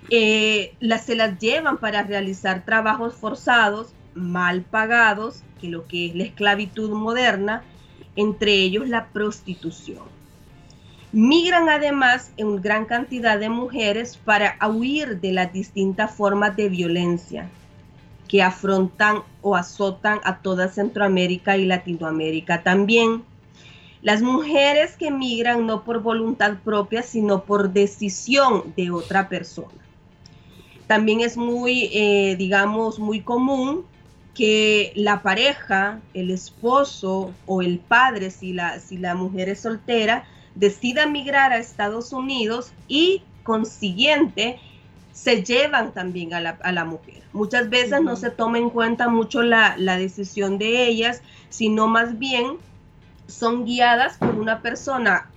eh, 0.09 0.75
las, 0.79 1.05
se 1.05 1.15
las 1.15 1.39
llevan 1.39 1.79
para 1.79 2.03
realizar 2.03 2.63
trabajos 2.63 3.15
forzados, 3.15 3.93
mal 4.13 4.61
pagados, 4.61 5.43
que 5.59 5.67
lo 5.67 5.87
que 5.87 6.07
es 6.07 6.15
la 6.15 6.23
esclavitud 6.23 6.91
moderna, 6.91 7.63
entre 8.15 8.53
ellos 8.53 8.87
la 8.87 9.07
prostitución. 9.07 10.03
Migran 11.11 11.69
además 11.69 12.31
en 12.37 12.61
gran 12.61 12.85
cantidad 12.85 13.39
de 13.39 13.49
mujeres 13.49 14.17
para 14.17 14.57
huir 14.67 15.19
de 15.19 15.33
las 15.33 15.51
distintas 15.51 16.13
formas 16.13 16.55
de 16.55 16.69
violencia 16.69 17.49
que 18.27 18.41
afrontan 18.41 19.23
o 19.41 19.55
azotan 19.55 20.19
a 20.23 20.39
toda 20.39 20.67
Centroamérica 20.67 21.57
y 21.57 21.65
Latinoamérica 21.65 22.63
también. 22.63 23.23
Las 24.01 24.21
mujeres 24.21 24.95
que 24.97 25.11
migran 25.11 25.65
no 25.65 25.83
por 25.83 26.01
voluntad 26.01 26.57
propia, 26.63 27.01
sino 27.01 27.43
por 27.43 27.73
decisión 27.73 28.73
de 28.75 28.91
otra 28.91 29.29
persona. 29.29 29.85
También 30.87 31.21
es 31.21 31.37
muy, 31.37 31.89
eh, 31.93 32.35
digamos, 32.37 32.99
muy 32.99 33.21
común 33.21 33.85
que 34.35 34.91
la 34.95 35.23
pareja, 35.23 36.01
el 36.13 36.29
esposo 36.29 37.31
o 37.47 37.61
el 37.61 37.79
padre, 37.79 38.29
si 38.29 38.53
la, 38.53 38.79
si 38.79 38.97
la 38.97 39.15
mujer 39.15 39.49
es 39.49 39.61
soltera, 39.61 40.25
decida 40.53 41.07
migrar 41.07 41.53
a 41.53 41.57
Estados 41.57 42.13
Unidos 42.13 42.71
y 42.87 43.23
consiguiente 43.43 44.59
se 45.15 45.43
llevan 45.43 45.93
también 45.93 46.33
a 46.33 46.41
la, 46.41 46.85
mujer. 46.85 47.23
Muchas 47.31 47.69
veces 47.69 48.01
no 48.01 48.17
se 48.17 48.29
toma 48.29 48.57
en 48.57 48.69
cuenta 48.69 49.07
mucho 49.07 49.41
la, 49.41 49.75
decisión 49.77 50.57
de 50.57 50.85
ellas, 50.85 51.21
sino 51.49 51.87
más 51.87 52.19
bien 52.19 52.57
son 53.25 53.65
guiadas 53.65 54.17
por 54.17 54.35
una 54.35 54.61
persona 54.61 55.29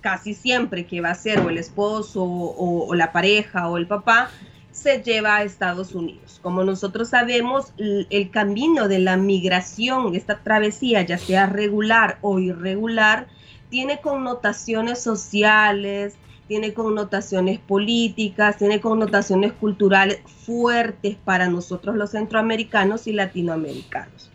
casi 0.00 0.34
siempre 0.34 0.86
que 0.86 1.00
va 1.00 1.10
a 1.10 1.14
ser 1.16 1.40
o 1.40 1.50
el 1.50 1.58
esposo 1.58 2.24
o 2.24 2.94
la 2.94 3.10
pareja 3.10 3.68
o 3.68 3.76
el 3.76 3.88
papá, 3.88 4.30
se 4.78 5.02
lleva 5.02 5.36
a 5.36 5.42
Estados 5.42 5.94
Unidos. 5.94 6.38
Como 6.40 6.62
nosotros 6.62 7.08
sabemos, 7.08 7.72
el 7.76 8.30
camino 8.30 8.86
de 8.86 9.00
la 9.00 9.16
migración, 9.16 10.14
esta 10.14 10.38
travesía, 10.38 11.02
ya 11.02 11.18
sea 11.18 11.46
regular 11.46 12.18
o 12.20 12.38
irregular, 12.38 13.26
tiene 13.68 14.00
connotaciones 14.00 15.02
sociales, 15.02 16.14
tiene 16.48 16.74
connotaciones 16.74 17.60
políticas, 17.60 18.56
tiene 18.56 18.80
connotaciones 18.80 19.52
culturales 19.52 20.20
fuertes 20.26 21.16
para 21.24 21.48
nosotros 21.48 21.94
los 21.96 22.10
centroamericanos 22.10 23.06
y 23.06 23.12
latinoamericanos. 23.12 24.30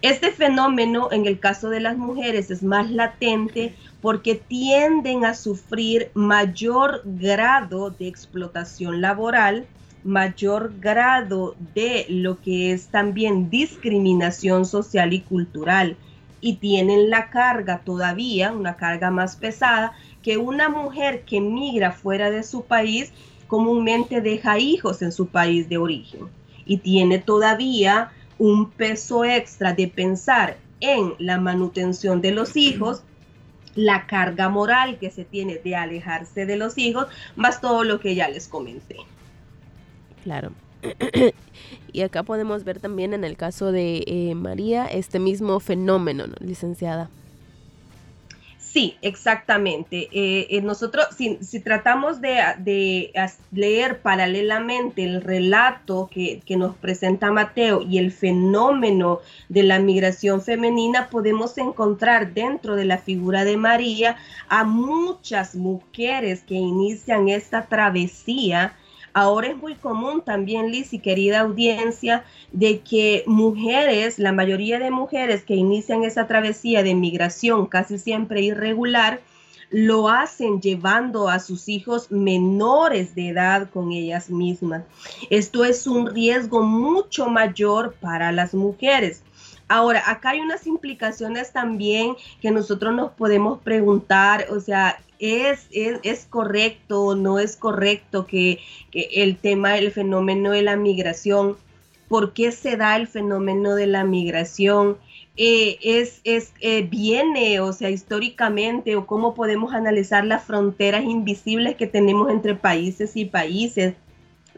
Este 0.00 0.32
fenómeno 0.32 1.10
en 1.12 1.26
el 1.26 1.38
caso 1.38 1.68
de 1.68 1.80
las 1.80 1.96
mujeres 1.96 2.50
es 2.50 2.62
más 2.62 2.90
latente 2.90 3.74
porque 4.00 4.34
tienden 4.36 5.24
a 5.24 5.34
sufrir 5.34 6.10
mayor 6.14 7.02
grado 7.04 7.90
de 7.90 8.08
explotación 8.08 9.00
laboral 9.00 9.66
mayor 10.04 10.72
grado 10.80 11.54
de 11.74 12.06
lo 12.08 12.40
que 12.40 12.72
es 12.72 12.88
también 12.88 13.50
discriminación 13.50 14.64
social 14.64 15.12
y 15.12 15.20
cultural 15.20 15.96
y 16.42 16.56
tienen 16.56 17.08
la 17.08 17.30
carga 17.30 17.80
todavía, 17.82 18.52
una 18.52 18.76
carga 18.76 19.10
más 19.10 19.36
pesada, 19.36 19.92
que 20.22 20.36
una 20.36 20.68
mujer 20.68 21.22
que 21.22 21.40
migra 21.40 21.92
fuera 21.92 22.30
de 22.30 22.42
su 22.42 22.64
país 22.64 23.12
comúnmente 23.46 24.20
deja 24.20 24.58
hijos 24.58 25.00
en 25.00 25.12
su 25.12 25.28
país 25.28 25.68
de 25.68 25.78
origen 25.78 26.28
y 26.66 26.78
tiene 26.78 27.18
todavía 27.18 28.10
un 28.38 28.70
peso 28.70 29.24
extra 29.24 29.72
de 29.72 29.88
pensar 29.88 30.56
en 30.80 31.14
la 31.18 31.38
manutención 31.38 32.20
de 32.20 32.32
los 32.32 32.56
hijos, 32.56 33.02
la 33.74 34.06
carga 34.06 34.48
moral 34.48 34.98
que 34.98 35.10
se 35.10 35.24
tiene 35.24 35.58
de 35.58 35.76
alejarse 35.76 36.44
de 36.44 36.56
los 36.56 36.76
hijos, 36.76 37.06
más 37.36 37.60
todo 37.60 37.84
lo 37.84 38.00
que 38.00 38.14
ya 38.14 38.28
les 38.28 38.48
comenté. 38.48 38.96
Claro. 40.24 40.52
y 41.92 42.02
acá 42.02 42.22
podemos 42.22 42.64
ver 42.64 42.80
también 42.80 43.14
en 43.14 43.24
el 43.24 43.36
caso 43.36 43.72
de 43.72 44.04
eh, 44.06 44.34
María 44.34 44.86
este 44.86 45.18
mismo 45.18 45.60
fenómeno, 45.60 46.26
licenciada. 46.40 47.10
Sí, 48.72 48.96
exactamente. 49.02 50.08
Eh, 50.12 50.46
eh, 50.48 50.62
nosotros, 50.62 51.08
si, 51.14 51.60
tratamos 51.60 52.22
de, 52.22 53.12
leer 53.50 54.00
paralelamente 54.00 55.04
el 55.04 55.20
relato 55.20 56.08
que, 56.10 56.40
nos 56.56 56.74
presenta 56.76 57.30
Mateo 57.30 57.82
y 57.82 57.98
el 57.98 58.12
fenómeno 58.12 59.20
de 59.50 59.64
la 59.64 59.78
migración 59.78 60.40
femenina, 60.40 61.10
podemos 61.10 61.58
encontrar 61.58 62.32
dentro 62.32 62.74
de 62.74 62.86
la 62.86 62.96
figura 62.96 63.44
de 63.44 63.58
María 63.58 64.16
a 64.48 64.64
muchas 64.64 65.54
mujeres 65.54 66.42
que 66.42 66.54
inician 66.54 67.28
esta 67.28 67.66
travesía 67.66 68.74
Ahora 69.14 69.48
es 69.48 69.56
muy 69.56 69.74
común 69.74 70.22
también, 70.22 70.70
Liz 70.70 70.92
y 70.92 70.98
querida 70.98 71.40
audiencia, 71.40 72.24
de 72.52 72.80
que 72.80 73.24
mujeres, 73.26 74.18
la 74.18 74.32
mayoría 74.32 74.78
de 74.78 74.90
mujeres 74.90 75.44
que 75.44 75.54
inician 75.54 76.04
esa 76.04 76.26
travesía 76.26 76.82
de 76.82 76.94
migración 76.94 77.66
casi 77.66 77.98
siempre 77.98 78.40
irregular, 78.40 79.20
lo 79.72 80.10
hacen 80.10 80.60
llevando 80.60 81.28
a 81.28 81.40
sus 81.40 81.68
hijos 81.68 82.10
menores 82.10 83.14
de 83.14 83.28
edad 83.28 83.70
con 83.70 83.90
ellas 83.90 84.28
mismas. 84.28 84.84
Esto 85.30 85.64
es 85.64 85.86
un 85.86 86.06
riesgo 86.06 86.62
mucho 86.62 87.28
mayor 87.28 87.94
para 87.94 88.32
las 88.32 88.52
mujeres. 88.52 89.22
Ahora, 89.68 90.02
acá 90.06 90.30
hay 90.30 90.40
unas 90.40 90.66
implicaciones 90.66 91.52
también 91.52 92.14
que 92.40 92.50
nosotros 92.50 92.94
nos 92.94 93.12
podemos 93.12 93.60
preguntar, 93.60 94.46
o 94.50 94.60
sea, 94.60 94.98
¿es, 95.18 95.66
es, 95.70 96.26
correcto 96.26 97.02
o 97.02 97.14
no 97.14 97.38
es 97.38 97.56
correcto 97.56 98.26
que, 98.26 98.58
el 98.92 99.36
tema 99.36 99.72
del 99.72 99.92
fenómeno 99.92 100.50
de 100.50 100.62
la 100.62 100.76
migración, 100.76 101.56
por 102.08 102.32
qué 102.32 102.52
se 102.52 102.76
da 102.76 102.96
el 102.96 103.06
fenómeno 103.06 103.74
de 103.74 103.86
la 103.86 104.04
migración? 104.04 104.98
Eh, 105.36 105.78
es, 105.80 106.20
es 106.24 106.52
eh, 106.60 106.82
viene, 106.82 107.60
o 107.60 107.72
sea, 107.72 107.88
históricamente, 107.88 108.96
o 108.96 109.06
cómo 109.06 109.34
podemos 109.34 109.72
analizar 109.72 110.26
las 110.26 110.44
fronteras 110.44 111.04
invisibles 111.04 111.76
que 111.76 111.86
tenemos 111.86 112.30
entre 112.30 112.54
países 112.54 113.16
y 113.16 113.24
países 113.24 113.94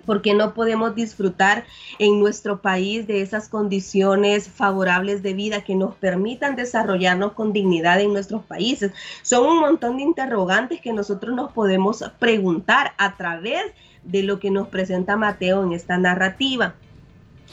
porque 0.04 0.34
no 0.34 0.54
podemos 0.54 0.94
disfrutar 0.94 1.64
en 1.99 2.20
nuestro 2.20 2.61
país 2.61 3.06
de 3.06 3.23
esas 3.23 3.49
condiciones 3.49 4.49
favorables 4.49 5.23
de 5.23 5.34
vida 5.34 5.64
que 5.64 5.75
nos 5.75 5.94
permitan 5.94 6.56
desarrollarnos 6.56 7.32
con 7.32 7.52
dignidad 7.52 8.00
en 8.00 8.12
nuestros 8.12 8.42
países. 8.42 8.92
Son 9.23 9.46
un 9.46 9.61
montón 9.61 9.96
de 9.96 10.02
interrogantes 10.02 10.80
que 10.80 10.92
nosotros 10.92 11.34
nos 11.34 11.52
podemos 11.52 12.04
preguntar 12.18 12.92
a 12.99 13.16
través 13.16 13.64
de 14.02 14.23
lo 14.23 14.38
que 14.38 14.50
nos 14.50 14.68
presenta 14.68 15.16
Mateo 15.16 15.64
en 15.64 15.73
esta 15.73 15.96
narrativa. 15.99 16.75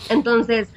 Entonces, 0.10 0.68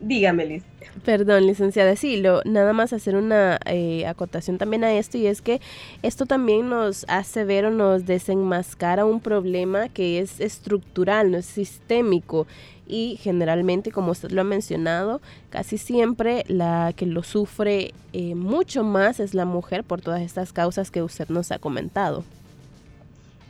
dígame, 0.00 0.46
Liz. 0.46 0.62
Perdón, 1.04 1.46
licenciada, 1.46 1.94
sí, 1.96 2.16
lo, 2.16 2.42
nada 2.44 2.72
más 2.72 2.92
hacer 2.92 3.16
una 3.16 3.58
eh, 3.66 4.06
acotación 4.06 4.58
también 4.58 4.82
a 4.84 4.94
esto 4.94 5.18
y 5.18 5.26
es 5.26 5.42
que 5.42 5.60
esto 6.02 6.26
también 6.26 6.68
nos 6.68 7.04
hace 7.08 7.44
ver 7.44 7.66
o 7.66 7.70
nos 7.70 8.06
desenmascara 8.06 9.04
un 9.04 9.20
problema 9.20 9.88
que 9.88 10.20
es 10.20 10.40
estructural, 10.40 11.30
no 11.30 11.38
es 11.38 11.46
sistémico 11.46 12.46
y 12.86 13.18
generalmente, 13.20 13.90
como 13.90 14.12
usted 14.12 14.30
lo 14.30 14.40
ha 14.40 14.44
mencionado, 14.44 15.20
casi 15.50 15.76
siempre 15.76 16.44
la 16.46 16.92
que 16.94 17.06
lo 17.06 17.22
sufre 17.22 17.92
eh, 18.12 18.34
mucho 18.34 18.84
más 18.84 19.20
es 19.20 19.34
la 19.34 19.44
mujer 19.44 19.84
por 19.84 20.00
todas 20.00 20.22
estas 20.22 20.52
causas 20.52 20.90
que 20.90 21.02
usted 21.02 21.28
nos 21.28 21.50
ha 21.50 21.58
comentado. 21.58 22.24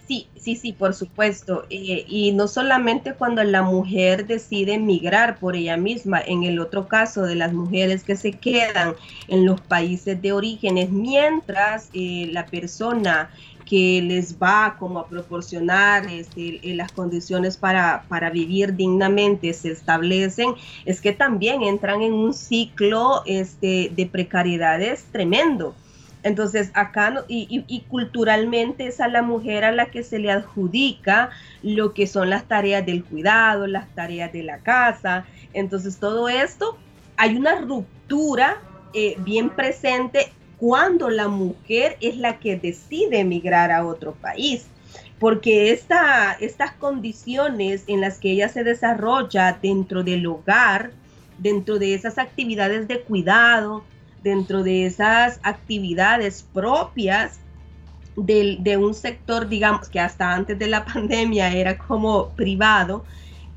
Sí, 0.06 0.28
sí, 0.36 0.54
sí, 0.54 0.72
por 0.72 0.94
supuesto. 0.94 1.64
Eh, 1.68 2.04
y 2.08 2.30
no 2.30 2.46
solamente 2.46 3.14
cuando 3.14 3.42
la 3.42 3.62
mujer 3.62 4.26
decide 4.26 4.74
emigrar 4.74 5.38
por 5.38 5.56
ella 5.56 5.76
misma, 5.76 6.20
en 6.20 6.44
el 6.44 6.60
otro 6.60 6.86
caso 6.86 7.22
de 7.22 7.34
las 7.34 7.52
mujeres 7.52 8.04
que 8.04 8.14
se 8.14 8.32
quedan 8.32 8.94
en 9.26 9.44
los 9.44 9.60
países 9.60 10.22
de 10.22 10.32
orígenes, 10.32 10.90
mientras 10.90 11.90
eh, 11.92 12.28
la 12.30 12.46
persona 12.46 13.30
que 13.64 14.00
les 14.00 14.38
va 14.38 14.76
como 14.78 15.00
a 15.00 15.08
proporcionar 15.08 16.06
este, 16.06 16.60
eh, 16.62 16.74
las 16.76 16.92
condiciones 16.92 17.56
para, 17.56 18.04
para, 18.08 18.30
vivir 18.30 18.76
dignamente 18.76 19.52
se 19.54 19.72
establecen, 19.72 20.54
es 20.84 21.00
que 21.00 21.12
también 21.12 21.62
entran 21.62 22.02
en 22.02 22.12
un 22.12 22.32
ciclo 22.32 23.22
este, 23.26 23.90
de 23.96 24.06
precariedades 24.06 25.06
tremendo 25.10 25.74
entonces, 26.26 26.72
acá, 26.74 27.24
y, 27.28 27.84
culturalmente 27.88 28.88
es 28.88 29.00
a 29.00 29.06
la 29.06 29.22
mujer 29.22 29.64
a 29.64 29.70
la 29.70 29.92
que 29.92 30.02
se 30.02 30.18
le 30.18 30.32
adjudica 30.32 31.30
lo 31.62 31.94
que 31.94 32.08
son 32.08 32.30
las 32.30 32.48
tareas 32.48 32.84
del 32.84 33.04
cuidado, 33.04 33.68
las 33.68 33.88
tareas 33.94 34.32
de 34.32 34.42
la 34.42 34.58
casa. 34.58 35.24
Entonces, 35.52 35.98
todo 35.98 36.28
esto, 36.28 36.78
hay 37.16 37.36
una 37.36 37.60
ruptura 37.60 38.60
eh, 38.92 39.14
bien 39.20 39.50
presente 39.50 40.32
cuando 40.58 41.10
la 41.10 41.28
mujer 41.28 41.96
es 42.00 42.16
la 42.16 42.40
que 42.40 42.56
decide 42.56 43.20
emigrar 43.20 43.70
a 43.70 43.86
otro 43.86 44.12
país. 44.14 44.66
Porque 45.20 45.70
esta, 45.70 46.32
estas 46.40 46.72
condiciones 46.72 47.84
en 47.86 48.00
las 48.00 48.18
que 48.18 48.32
ella 48.32 48.48
se 48.48 48.64
desarrolla 48.64 49.60
dentro 49.62 50.02
del 50.02 50.26
hogar, 50.26 50.90
dentro 51.38 51.78
de 51.78 51.94
esas 51.94 52.18
actividades 52.18 52.88
de 52.88 53.02
cuidado, 53.02 53.84
dentro 54.26 54.64
de 54.64 54.86
esas 54.86 55.38
actividades 55.44 56.42
propias 56.52 57.38
de, 58.16 58.76
un 58.76 58.92
sector, 58.92 59.48
digamos, 59.48 59.88
que 59.88 60.00
hasta 60.00 60.34
antes 60.34 60.58
de 60.58 60.66
la 60.66 60.84
pandemia 60.92 61.52
era 61.54 61.78
como 61.78 62.30
privado, 62.30 63.04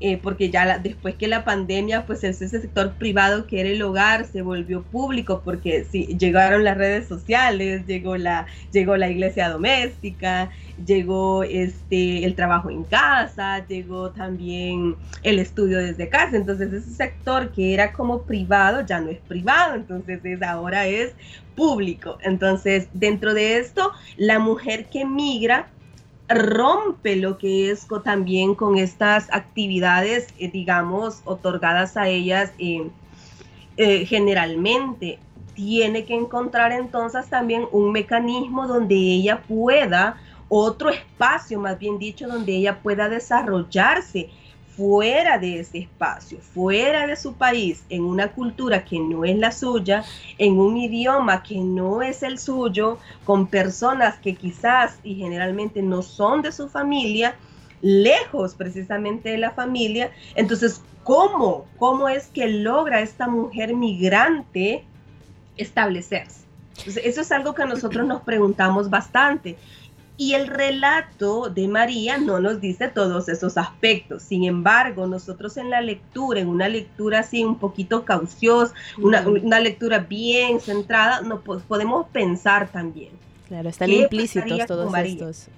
eh, 0.02 0.16
porque 0.16 0.50
ya 0.50 0.78
después 0.78 1.14
que 1.14 1.28
la 1.28 1.44
pandemia, 1.44 2.06
pues 2.06 2.24
ese 2.24 2.48
sector 2.48 2.94
privado 2.94 3.46
que 3.46 3.60
era 3.60 3.68
el 3.68 3.82
hogar 3.82 4.24
se 4.24 4.40
volvió 4.40 4.82
público, 4.82 5.42
porque 5.44 5.84
sí, 5.84 6.16
llegaron 6.18 6.64
las 6.64 6.78
redes 6.78 7.06
sociales, 7.06 7.86
llegó 7.86 8.16
la, 8.16 8.46
llegó 8.72 8.96
la 8.96 9.10
iglesia 9.10 9.50
doméstica, 9.50 10.50
llegó 10.86 11.42
este, 11.42 12.24
el 12.24 12.34
trabajo 12.34 12.70
en 12.70 12.84
casa, 12.84 13.66
llegó 13.66 14.10
también 14.10 14.96
el 15.22 15.38
estudio 15.38 15.78
desde 15.78 16.08
casa, 16.08 16.36
entonces 16.36 16.72
ese 16.72 16.90
sector 16.90 17.52
que 17.52 17.74
era 17.74 17.92
como 17.92 18.22
privado 18.22 18.86
ya 18.86 19.00
no 19.00 19.10
es 19.10 19.18
privado, 19.18 19.74
entonces 19.74 20.20
es, 20.24 20.42
ahora 20.42 20.86
es 20.86 21.14
público. 21.54 22.16
Entonces, 22.22 22.88
dentro 22.94 23.34
de 23.34 23.58
esto, 23.58 23.92
la 24.16 24.38
mujer 24.38 24.86
que 24.86 25.04
migra 25.04 25.68
rompe 26.30 27.16
lo 27.16 27.38
que 27.38 27.70
es 27.70 27.86
también 28.04 28.54
con 28.54 28.78
estas 28.78 29.28
actividades, 29.32 30.28
eh, 30.38 30.50
digamos, 30.50 31.22
otorgadas 31.24 31.96
a 31.96 32.08
ellas 32.08 32.52
eh, 32.58 32.88
eh, 33.76 34.06
generalmente. 34.06 35.18
Tiene 35.54 36.04
que 36.04 36.14
encontrar 36.14 36.72
entonces 36.72 37.28
también 37.28 37.64
un 37.72 37.92
mecanismo 37.92 38.66
donde 38.66 38.94
ella 38.94 39.42
pueda, 39.42 40.16
otro 40.48 40.90
espacio 40.90 41.58
más 41.60 41.78
bien 41.78 41.98
dicho, 41.98 42.28
donde 42.28 42.56
ella 42.56 42.80
pueda 42.80 43.08
desarrollarse 43.08 44.30
fuera 44.76 45.38
de 45.38 45.60
ese 45.60 45.78
espacio, 45.78 46.38
fuera 46.38 47.06
de 47.06 47.16
su 47.16 47.34
país, 47.34 47.84
en 47.88 48.04
una 48.04 48.28
cultura 48.28 48.84
que 48.84 48.98
no 48.98 49.24
es 49.24 49.36
la 49.36 49.52
suya, 49.52 50.04
en 50.38 50.58
un 50.58 50.76
idioma 50.76 51.42
que 51.42 51.58
no 51.58 52.02
es 52.02 52.22
el 52.22 52.38
suyo, 52.38 52.98
con 53.24 53.46
personas 53.46 54.18
que 54.18 54.34
quizás 54.34 54.98
y 55.02 55.16
generalmente 55.16 55.82
no 55.82 56.02
son 56.02 56.42
de 56.42 56.52
su 56.52 56.68
familia, 56.68 57.36
lejos 57.82 58.54
precisamente 58.54 59.30
de 59.30 59.38
la 59.38 59.50
familia. 59.50 60.10
Entonces, 60.34 60.82
¿cómo? 61.04 61.66
¿Cómo 61.78 62.08
es 62.08 62.28
que 62.28 62.48
logra 62.48 63.00
esta 63.00 63.26
mujer 63.28 63.74
migrante 63.74 64.84
establecerse? 65.56 66.40
eso 66.86 67.20
es 67.20 67.32
algo 67.32 67.54
que 67.54 67.66
nosotros 67.66 68.06
nos 68.06 68.22
preguntamos 68.22 68.88
bastante. 68.88 69.56
Y 70.20 70.34
el 70.34 70.48
relato 70.48 71.48
de 71.48 71.66
María 71.66 72.18
no 72.18 72.40
nos 72.40 72.60
dice 72.60 72.88
todos 72.88 73.30
esos 73.30 73.56
aspectos. 73.56 74.22
Sin 74.22 74.44
embargo, 74.44 75.06
nosotros 75.06 75.56
en 75.56 75.70
la 75.70 75.80
lectura, 75.80 76.40
en 76.40 76.48
una 76.48 76.68
lectura 76.68 77.20
así 77.20 77.42
un 77.42 77.58
poquito 77.58 78.04
cauciosa, 78.04 78.74
una, 78.98 79.60
lectura 79.60 80.00
bien 80.00 80.60
centrada, 80.60 81.22
nos 81.22 81.40
podemos 81.40 82.06
pensar 82.08 82.70
también. 82.70 83.08
Claro, 83.48 83.70
están 83.70 83.88
implícitos 83.88 84.66
todos 84.66 84.94
estos. 84.94 85.48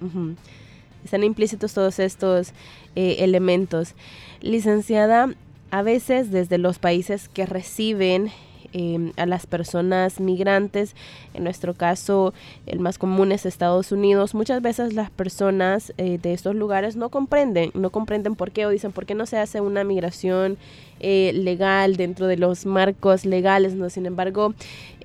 están 1.03 1.25
implícitos 1.25 1.73
todos 1.73 1.99
estos 1.99 2.53
eh, 2.95 3.17
elementos. 3.19 3.95
Licenciada, 4.39 5.35
a 5.71 5.81
veces 5.81 6.31
desde 6.31 6.57
los 6.57 6.79
países 6.79 7.27
que 7.27 7.45
reciben 7.45 8.31
Em, 8.75 9.11
a 9.17 9.27
las 9.27 9.45
personas 9.45 10.19
migrantes. 10.19 10.95
En 11.35 11.43
nuestro 11.43 11.75
caso, 11.75 12.33
el 12.65 12.79
más 12.79 12.97
común 12.97 13.31
es 13.31 13.45
Estados 13.45 13.91
Unidos. 13.91 14.33
Muchas 14.33 14.63
veces 14.63 14.95
las 14.95 15.11
personas 15.11 15.93
eh, 15.99 16.17
de 16.19 16.33
estos 16.33 16.55
lugares 16.55 16.95
no 16.95 17.09
comprenden, 17.09 17.69
no 17.75 17.91
comprenden 17.91 18.33
por 18.33 18.49
qué 18.49 18.65
o 18.65 18.69
dicen 18.69 18.91
por 18.91 19.05
qué 19.05 19.13
no 19.13 19.27
se 19.27 19.37
hace 19.37 19.61
una 19.61 19.83
migración 19.83 20.57
eh, 20.99 21.33
legal 21.35 21.97
dentro 21.97 22.25
de 22.25 22.37
los 22.37 22.65
marcos 22.65 23.25
legales. 23.25 23.75
¿no? 23.75 23.91
Sin 23.91 24.07
embargo, 24.07 24.55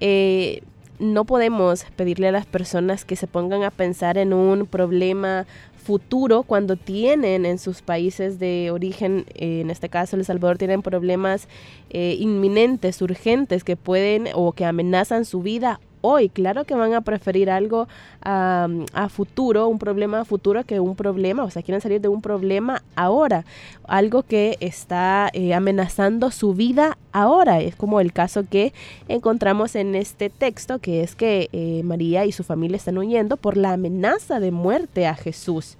eh, 0.01 0.63
no 0.99 1.25
podemos 1.25 1.85
pedirle 1.97 2.29
a 2.29 2.33
las 2.33 2.47
personas 2.47 3.05
que 3.05 3.17
se 3.17 3.27
pongan 3.27 3.63
a 3.63 3.71
pensar 3.71 4.19
en 4.19 4.33
un 4.33 4.67
problema 4.67 5.47
futuro 5.89 6.43
cuando 6.43 6.77
tienen 6.77 7.47
en 7.47 7.59
sus 7.59 7.81
países 7.81 8.39
de 8.39 8.71
origen, 8.71 9.25
eh, 9.35 9.61
en 9.63 9.71
este 9.71 9.89
caso 9.89 10.17
El 10.17 10.25
Salvador, 10.25 10.59
tienen 10.59 10.83
problemas 10.83 11.49
eh, 11.89 12.17
inminentes, 12.19 13.01
urgentes, 13.01 13.65
que 13.65 13.77
pueden 13.77 14.29
o 14.35 14.53
que 14.53 14.67
amenazan 14.67 15.25
su 15.25 15.41
vida 15.41 15.81
hoy. 16.01 16.29
Claro 16.29 16.65
que 16.65 16.75
van 16.75 16.95
a 16.95 17.01
preferir 17.01 17.51
algo 17.51 17.89
a, 18.23 18.69
futuro, 19.09 19.69
un 19.69 19.79
problema 19.79 20.21
a 20.21 20.25
futuro 20.25 20.65
que 20.65 20.81
un 20.81 20.97
problema, 20.97 21.45
o 21.45 21.51
sea, 21.51 21.63
quieren 21.63 21.81
salir 21.81 22.01
de 22.01 22.09
un 22.09 22.21
problema 22.21 22.83
ahora, 22.97 23.45
algo 23.85 24.23
que 24.23 24.57
está 24.61 25.31
eh, 25.33 25.55
amenazando 25.55 26.31
su 26.31 26.55
vida 26.55 26.99
ahora. 27.13 27.61
Es 27.61 27.77
como 27.77 28.01
el 28.01 28.13
caso 28.13 28.45
que 28.49 28.73
encontramos 29.09 29.75
en 29.77 29.95
este 29.95 30.31
texto, 30.31 30.79
que 30.79 31.03
es 31.03 31.15
que 31.15 31.49
eh, 31.53 31.83
María 31.85 32.27
y 32.27 32.33
su 32.33 32.45
familia 32.45 32.77
están 32.77 32.99
huyendo 32.99 33.37
por 33.37 33.57
la 33.57 33.73
amenaza 33.73 34.41
de 34.41 34.51
muerte 34.51 35.07
a 35.07 35.15
Jesús. 35.15 35.77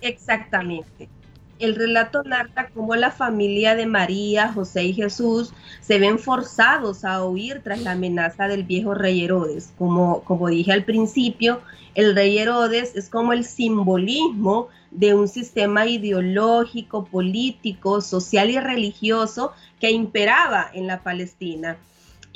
Exactamente. 0.00 1.08
El 1.58 1.74
relato 1.74 2.22
narra 2.22 2.68
cómo 2.74 2.94
la 2.96 3.10
familia 3.10 3.74
de 3.74 3.86
María, 3.86 4.52
José 4.52 4.84
y 4.84 4.92
Jesús 4.92 5.52
se 5.80 5.98
ven 5.98 6.18
forzados 6.18 7.04
a 7.04 7.24
huir 7.24 7.62
tras 7.62 7.80
la 7.80 7.92
amenaza 7.92 8.46
del 8.46 8.64
viejo 8.64 8.92
rey 8.92 9.24
Herodes. 9.24 9.72
Como, 9.78 10.22
como 10.24 10.48
dije 10.48 10.72
al 10.72 10.84
principio, 10.84 11.62
el 11.94 12.14
rey 12.14 12.38
Herodes 12.38 12.94
es 12.94 13.08
como 13.08 13.32
el 13.32 13.44
simbolismo 13.44 14.68
de 14.90 15.14
un 15.14 15.28
sistema 15.28 15.86
ideológico, 15.86 17.06
político, 17.06 18.02
social 18.02 18.50
y 18.50 18.60
religioso 18.60 19.52
que 19.80 19.90
imperaba 19.90 20.70
en 20.74 20.86
la 20.86 21.02
Palestina 21.02 21.78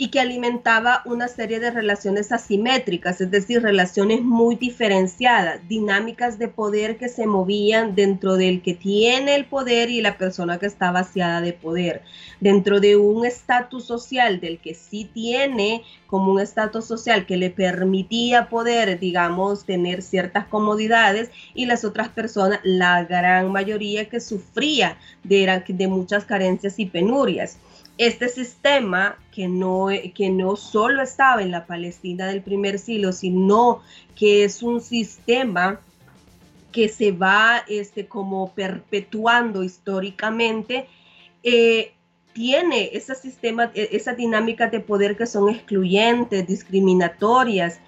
y 0.01 0.09
que 0.09 0.19
alimentaba 0.19 1.03
una 1.05 1.29
serie 1.29 1.61
de 1.61 1.71
relaciones 1.71 2.33
asimétricas, 2.33 3.21
es 3.21 3.31
decir, 3.31 3.61
relaciones 3.61 4.23
muy 4.23 4.55
diferenciadas, 4.55 5.61
dinámicas 5.69 6.39
de 6.39 6.49
poder 6.49 6.97
que 6.97 7.11
se 7.11 7.27
movían 7.27 7.95
dentro 7.95 8.39
del 8.39 8.63
que 8.63 8.73
tiene 8.73 9.35
el 9.35 9.45
poder 9.45 9.91
y 9.91 10.01
la 10.01 10.17
persona 10.17 10.59
que 10.59 10.65
está 10.65 10.91
vaciada 10.91 11.43
de 11.43 11.53
poder, 11.53 12.01
dentro 12.41 12.81
de 12.81 12.97
un 12.97 13.27
estatus 13.27 13.85
social 13.85 14.41
del 14.41 14.59
que 14.59 14.73
sí 14.73 15.05
tiene 15.05 15.85
como 16.07 16.33
un 16.33 16.41
estatus 16.41 16.87
social 16.87 17.27
que 17.27 17.37
le 17.37 17.51
permitía 17.51 18.49
poder, 18.49 18.99
digamos, 18.99 19.67
tener 19.67 20.01
ciertas 20.01 20.47
comodidades 20.47 21.31
y 21.53 21.67
las 21.67 21.85
otras 21.85 22.09
personas, 22.09 22.61
la 22.63 23.05
gran 23.05 23.53
mayoría 23.53 24.09
que 24.09 24.21
sufría 24.21 24.97
de, 25.25 25.63
de 25.69 25.89
muchas 25.89 26.25
carencias 26.25 26.79
y 26.79 26.87
penurias 26.87 27.59
este 28.01 28.31
sistema 28.31 29.19
que 29.31 29.47
no, 29.47 29.89
que 30.15 30.31
no 30.31 30.57
solo 30.57 31.03
estaba 31.03 31.43
en 31.43 31.51
la 31.51 31.67
Palestina 31.67 32.29
del 32.29 32.41
primer 32.41 32.79
siglo, 32.79 33.13
sino 33.13 33.83
que 34.17 34.43
es 34.45 34.63
un 34.63 34.81
sistema 34.81 35.81
que 36.73 36.89
se 36.89 37.13
va 37.13 37.63
este, 37.69 38.07
como 38.07 38.55
perpetuando 38.55 39.63
históricamente, 39.63 40.87
eh, 41.43 41.93
tiene 42.33 42.89
ese 42.95 43.15
sistema, 43.15 43.71
e, 43.75 43.91
esa 43.93 44.15
dinámica 44.15 44.69
de 44.69 44.81
poder 44.81 45.15
que 45.15 45.27
son 45.27 45.51
excluyentes, 45.51 46.47
discriminatorias, 46.47 47.81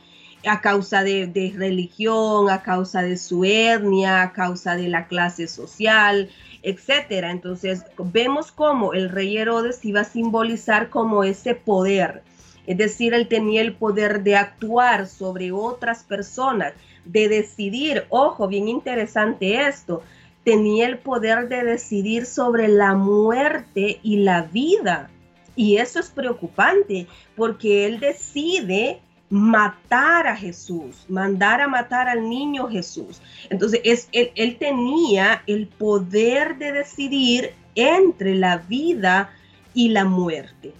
a 0.44 0.61
causa 0.61 1.05
de, 1.05 1.27
de 1.27 1.55
religión, 1.57 2.51
a 2.51 2.62
causa 2.62 3.01
de 3.01 3.16
su 3.16 3.46
etnia, 3.46 4.20
a 4.20 4.33
causa 4.35 4.77
de 4.77 4.88
la 4.88 5.07
clase 5.07 5.48
social, 5.48 6.29
etcétera. 6.62 7.31
Entonces, 7.31 7.85
vemos 7.98 8.53
cómo 8.53 8.94
el 8.94 9.09
rey 9.09 9.37
Herodes 9.37 9.85
iba 9.85 10.01
a 10.01 10.05
simbolizar 10.05 10.90
como 10.90 11.25
ese 11.25 11.55
poder. 11.55 12.22
Es 12.66 12.79
decir, 12.79 13.14
él 13.14 13.29
tenía 13.29 13.61
el 13.61 13.75
poder 13.75 14.22
de 14.22 14.37
actuar 14.37 15.09
sobre 15.09 15.51
otras 15.51 16.05
personas, 16.05 16.75
de 17.05 17.29
decidir, 17.29 18.05
ojo, 18.09 18.46
bien 18.46 18.68
interesante 18.68 19.66
esto, 19.66 20.03
tenía 20.44 20.87
el 20.87 20.98
poder 20.98 21.48
de 21.48 21.64
decidir 21.64 22.27
sobre 22.27 22.68
la 22.68 22.94
muerte 22.94 23.98
y 24.03 24.18
la 24.18 24.42
vida. 24.42 25.11
Y 25.57 25.77
eso 25.77 26.01
es 26.01 26.11
preocupante 26.11 27.07
porque 27.37 27.87
él 27.87 28.01
decide 28.01 29.01
matar 29.32 30.26
a 30.26 30.36
Jesús, 30.36 31.06
mandar 31.08 31.62
a 31.62 31.66
matar 31.66 32.06
al 32.06 32.28
niño 32.28 32.68
Jesús. 32.68 33.22
Entonces, 33.48 33.80
es, 33.82 34.08
él, 34.12 34.58
tenía 34.58 35.42
el 35.46 35.68
poder 35.68 36.58
de 36.58 36.70
decidir 36.70 37.54
entre 37.74 38.34
la 38.34 38.58
vida 38.58 39.30
y 39.72 39.88
la 39.88 40.04
muerte. 40.04 40.74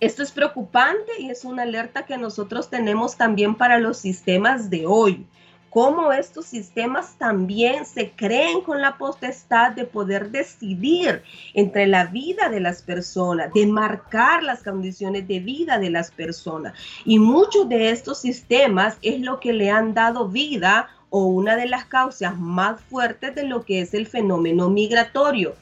Esto 0.00 0.24
es 0.24 0.32
preocupante 0.32 1.12
y 1.20 1.30
es 1.30 1.44
una 1.44 1.62
alerta 1.62 2.04
que 2.04 2.18
nosotros 2.18 2.68
tenemos 2.68 3.16
también 3.16 3.54
para 3.54 3.78
los 3.78 3.98
sistemas 3.98 4.70
de 4.70 4.84
hoy 4.84 5.24
cómo 5.70 6.12
estos 6.12 6.46
sistemas 6.46 7.16
también 7.18 7.84
se 7.84 8.10
creen 8.10 8.62
con 8.62 8.80
la 8.80 8.96
potestad 8.96 9.72
de 9.72 9.84
poder 9.84 10.30
decidir 10.30 11.22
entre 11.54 11.86
la 11.86 12.06
vida 12.06 12.48
de 12.48 12.60
las 12.60 12.82
personas, 12.82 13.52
de 13.52 13.66
marcar 13.66 14.42
las 14.42 14.62
condiciones 14.62 15.28
de 15.28 15.40
vida 15.40 15.78
de 15.78 15.90
las 15.90 16.10
personas. 16.10 16.74
Y 17.04 17.18
muchos 17.18 17.68
de 17.68 17.90
estos 17.90 18.20
sistemas 18.20 18.96
es 19.02 19.20
lo 19.20 19.40
que 19.40 19.52
le 19.52 19.70
han 19.70 19.94
dado 19.94 20.28
vida 20.28 20.88
o 21.10 21.26
una 21.26 21.56
de 21.56 21.66
las 21.66 21.86
causas 21.86 22.38
más 22.38 22.80
fuertes 22.82 23.34
de 23.34 23.44
lo 23.44 23.64
que 23.64 23.80
es 23.80 23.94
el 23.94 24.06
fenómeno 24.06 24.68
migratorio, 24.68 25.54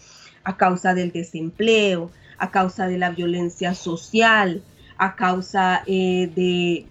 a 0.44 0.56
causa 0.56 0.94
del 0.94 1.12
desempleo, 1.12 2.10
a 2.38 2.50
causa 2.50 2.86
de 2.86 2.98
la 2.98 3.10
violencia 3.10 3.74
social, 3.74 4.62
a 4.98 5.14
causa 5.14 5.82
eh, 5.86 6.30
de 6.34 6.86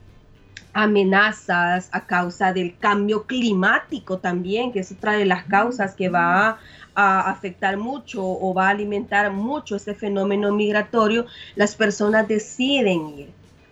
amenazas 0.76 1.88
a 1.94 2.06
causa 2.06 2.52
del 2.52 2.78
cambio 2.78 3.24
climático 3.24 4.18
también, 4.18 4.74
que 4.74 4.80
es 4.80 4.92
otra 4.92 5.14
de 5.14 5.26
las 5.26 5.46
causas 5.46 5.96
que 5.96 6.10
va 6.10 6.60
a 6.94 7.30
afectar 7.32 7.78
mucho 7.78 8.22
o 8.22 8.54
va 8.54 8.68
a 8.68 8.72
alimentar 8.72 9.32
mucho 9.32 9.78
ese 9.78 9.96
fenómeno 9.96 10.52
migratorio, 10.52 11.28
las 11.56 11.76
personas 11.78 12.28
deciden 12.28 13.08
ir. 13.18 13.30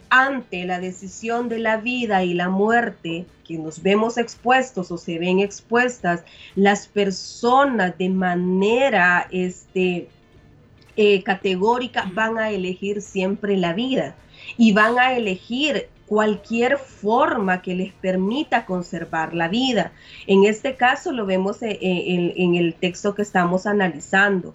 Ante 0.09 0.63
la 0.63 0.79
decisión 0.79 1.49
de 1.49 1.59
la 1.59 1.75
vida 1.75 2.23
y 2.23 2.33
la 2.35 2.47
muerte 2.47 3.25
que 3.43 3.57
nos 3.57 3.83
vemos 3.83 4.17
expuestos 4.17 4.89
o 4.89 4.97
se 4.97 5.19
ven 5.19 5.39
expuestas, 5.39 6.23
las 6.55 6.87
personas 6.87 7.97
de 7.97 8.07
manera 8.07 9.27
este, 9.29 10.07
eh, 10.95 11.21
categórica 11.23 12.09
van 12.13 12.37
a 12.37 12.49
elegir 12.51 13.01
siempre 13.01 13.57
la 13.57 13.73
vida 13.73 14.15
y 14.57 14.71
van 14.71 14.97
a 14.99 15.13
elegir 15.13 15.89
cualquier 16.13 16.77
forma 16.77 17.63
que 17.63 17.73
les 17.73 17.91
permita 17.91 18.67
conservar 18.67 19.33
la 19.33 19.47
vida. 19.47 19.93
En 20.27 20.43
este 20.43 20.75
caso 20.75 21.11
lo 21.11 21.25
vemos 21.25 21.57
en, 21.63 22.53
el 22.53 22.75
texto 22.75 23.15
que 23.15 23.23
estamos 23.23 23.65
analizando. 23.65 24.53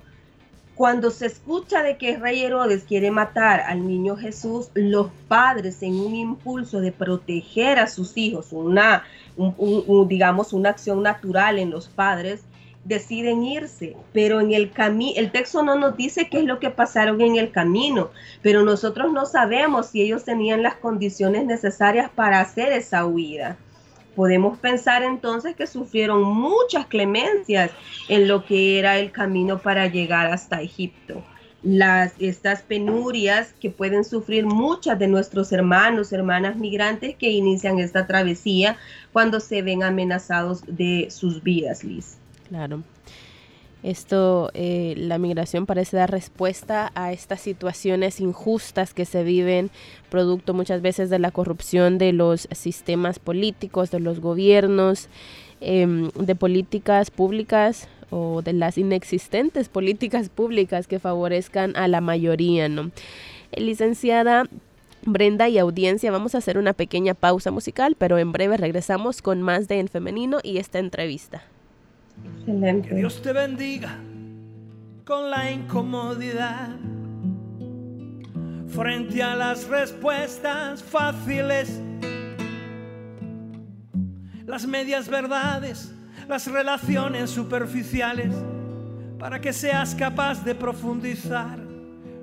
Cuando 0.77 1.11
se 1.11 1.27
escucha 1.27 1.83
de 1.83 1.97
que 1.97 2.17
rey 2.17 2.45
Herodes 2.45 2.85
quiere 2.85 3.11
matar 3.11 3.59
al 3.63 3.85
niño 3.89 4.17
Jesús, 4.17 4.71
los 4.75 5.09
padres 5.27 5.83
en 5.83 5.97
un 5.97 6.15
impulso 6.15 6.81
de 6.81 6.93
proteger 6.93 7.81
a 7.81 7.89
sus 7.89 8.17
hijos, 8.17 8.53
una, 8.53 9.03
digamos, 10.07 10.53
una 10.53 10.69
acción 10.69 11.03
natural 11.03 11.59
en 11.59 11.71
los 11.71 11.89
padres, 11.89 12.45
deciden 12.89 13.45
irse, 13.45 13.95
pero 14.15 14.41
en 14.41 14.53
el 14.53 14.73
camino, 14.73 15.13
el 15.17 15.31
texto 15.31 15.63
no 15.63 15.77
nos 15.77 15.97
dice 15.97 16.29
qué 16.31 16.39
es 16.39 16.45
lo 16.45 16.59
que 16.59 16.71
pasaron 16.71 17.21
en 17.21 17.37
el 17.37 17.51
camino, 17.51 18.09
pero 18.41 18.63
nosotros 18.63 19.13
no 19.13 19.27
sabemos 19.27 19.89
si 19.89 20.01
ellos 20.01 20.25
tenían 20.25 20.63
las 20.63 20.77
condiciones 20.77 21.45
necesarias 21.45 22.11
para 22.11 22.41
hacer 22.41 22.73
esa 22.73 23.05
huida. 23.05 23.59
Podemos 24.17 24.59
pensar 24.59 25.03
entonces 25.03 25.55
que 25.55 25.67
sufrieron 25.67 26.23
muchas 26.23 26.87
clemencias 26.87 27.71
en 28.09 28.27
lo 28.27 28.47
que 28.47 28.79
era 28.79 28.99
el 28.99 29.13
camino 29.13 29.59
para 29.59 29.87
llegar 29.87 30.33
hasta 30.33 30.63
Egipto. 30.63 31.23
Las, 31.63 32.15
estas 32.19 32.63
penurias 32.63 33.53
que 33.61 33.69
pueden 33.69 34.05
sufrir 34.05 34.47
muchas 34.47 34.99
de 34.99 35.09
nuestros 35.09 35.53
hermanos, 35.53 36.13
hermanas 36.13 36.57
migrantes 36.57 37.17
que 37.17 37.31
inician 37.31 37.81
esta 37.81 38.07
travesía 38.07 38.79
cuando 39.13 39.41
se 39.41 39.61
ven 39.61 39.83
amenazados 39.83 40.63
de 40.67 41.09
sus 41.11 41.43
vidas, 41.43 41.85
Liz. 41.85 42.18
Claro. 42.49 42.83
Esto, 43.85 44.51
eh, 44.55 44.95
la 44.97 45.19
migración 45.19 45.65
parece 45.65 45.97
dar 45.97 46.11
respuesta 46.11 46.91
a 46.97 47.13
estas 47.13 47.41
situaciones 47.41 48.21
injustas 48.21 48.93
que 48.93 49.05
se 49.05 49.23
viven, 49.23 49.71
producto 50.11 50.53
muchas 50.53 50.83
veces 50.83 51.11
de 51.11 51.21
la 51.21 51.31
corrupción 51.31 51.97
de 51.97 52.13
los 52.13 52.49
sistemas 52.51 53.21
políticos, 53.21 53.91
de 53.91 54.01
los 54.01 54.21
gobiernos. 54.21 55.09
em, 55.61 56.11
de 56.11 56.37
políticas 56.37 57.11
públicas 57.11 57.89
o 58.11 58.43
de 58.43 58.53
las 58.53 58.79
inexistentes 58.79 59.69
políticas 59.69 60.29
públicas 60.29 60.87
que 60.87 61.01
favorezcan 61.01 61.75
a 61.77 61.89
la 61.89 62.01
mayoría, 62.01 62.69
¿no? 62.69 62.93
Licenciada 63.57 64.45
Brenda 65.03 65.49
y 65.49 65.59
audiencia, 65.59 66.11
vamos 66.13 66.35
a 66.35 66.39
hacer 66.39 66.59
una 66.59 66.75
pequeña 66.75 67.15
pausa 67.15 67.51
musical, 67.51 67.97
pero 67.99 68.19
en 68.19 68.33
breve 68.33 68.57
regresamos 68.57 69.23
con 69.23 69.43
más 69.43 69.67
de 69.67 69.81
En 69.81 69.89
Femenino 69.89 70.39
y 70.43 70.59
esta 70.59 70.79
entrevista. 70.79 71.43
Que 72.49 72.95
Dios 72.95 73.21
te 73.21 73.33
bendiga 73.33 73.99
con 75.05 75.31
la 75.31 75.51
incomodidad. 75.51 76.71
Frente 78.69 79.23
a 79.23 79.37
las 79.37 79.69
respuestas 79.69 80.83
fáciles, 80.83 81.81
las 84.47 84.67
medias 84.67 85.09
verdades, 85.09 85.95
las 86.27 86.47
relaciones 86.47 87.29
superficiales, 87.29 88.35
para 89.19 89.41
que 89.41 89.53
seas 89.53 89.95
capaz 89.95 90.43
de 90.45 90.55
profundizar 90.55 91.59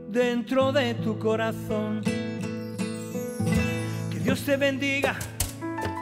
dentro 0.10 0.72
de 0.72 0.96
tu 0.96 1.20
corazón. 1.20 2.02
Que 4.12 4.20
Dios 4.24 4.44
te 4.44 4.58
bendiga 4.58 5.16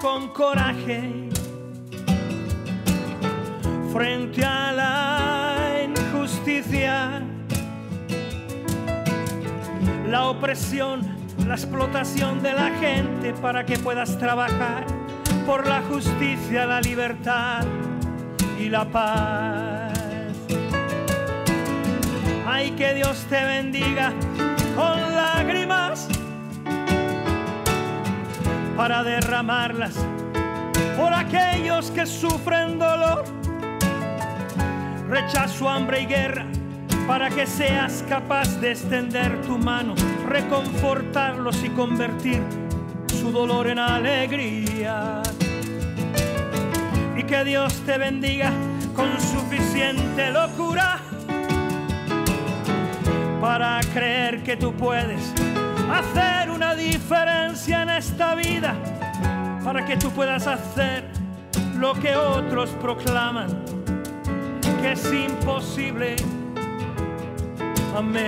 con 0.02 0.30
coraje 0.30 1.23
frente 3.94 4.44
a 4.44 4.72
la 4.72 5.84
injusticia, 5.86 7.22
la 10.08 10.26
opresión, 10.30 11.02
la 11.46 11.54
explotación 11.54 12.42
de 12.42 12.54
la 12.54 12.72
gente 12.80 13.34
para 13.34 13.64
que 13.64 13.78
puedas 13.78 14.18
trabajar. 14.18 14.86
Por 15.46 15.68
la 15.68 15.82
justicia, 15.84 16.66
la 16.66 16.82
libertad 16.82 17.66
y 18.60 18.70
la 18.70 18.86
paz. 18.86 19.94
Ay, 22.48 22.72
que 22.72 22.96
Dios 22.96 23.26
te 23.30 23.44
bendiga 23.44 24.12
con 24.76 25.00
lágrimas 25.16 26.08
para 28.76 29.04
derramarlas 29.04 29.94
por 30.98 31.14
aquellos 31.14 31.92
que 31.92 32.06
sufren 32.06 32.80
dolor 32.80 33.43
rechazo, 35.14 35.70
hambre 35.70 36.02
y 36.02 36.06
guerra, 36.08 36.48
para 37.06 37.30
que 37.30 37.46
seas 37.46 38.04
capaz 38.10 38.60
de 38.60 38.72
extender 38.72 39.42
tu 39.44 39.60
mano, 39.60 39.94
reconfortarlos 40.28 41.64
y 41.64 41.70
convertir 41.70 42.42
su 43.20 43.32
dolor 43.32 43.68
en 43.68 43.78
alegría. 43.78 45.22
Y 47.16 47.24
que 47.24 47.44
Dios 47.44 47.80
te 47.86 48.00
bendiga 48.00 48.52
con 48.96 49.08
suficiente 49.22 50.32
locura 50.32 50.98
para 53.40 53.82
creer 53.94 54.42
que 54.42 54.58
tú 54.58 54.74
puedes 54.74 55.32
hacer 55.92 56.50
una 56.50 56.74
diferencia 56.74 57.84
en 57.84 57.90
esta 57.90 58.34
vida, 58.34 58.74
para 59.64 59.86
que 59.86 59.96
tú 59.96 60.10
puedas 60.10 60.48
hacer 60.48 61.06
lo 61.78 61.94
que 61.94 62.16
otros 62.16 62.72
proclaman 62.82 63.83
que 64.84 64.92
es 64.92 65.14
imposible. 65.14 66.16
Amén. 67.96 68.24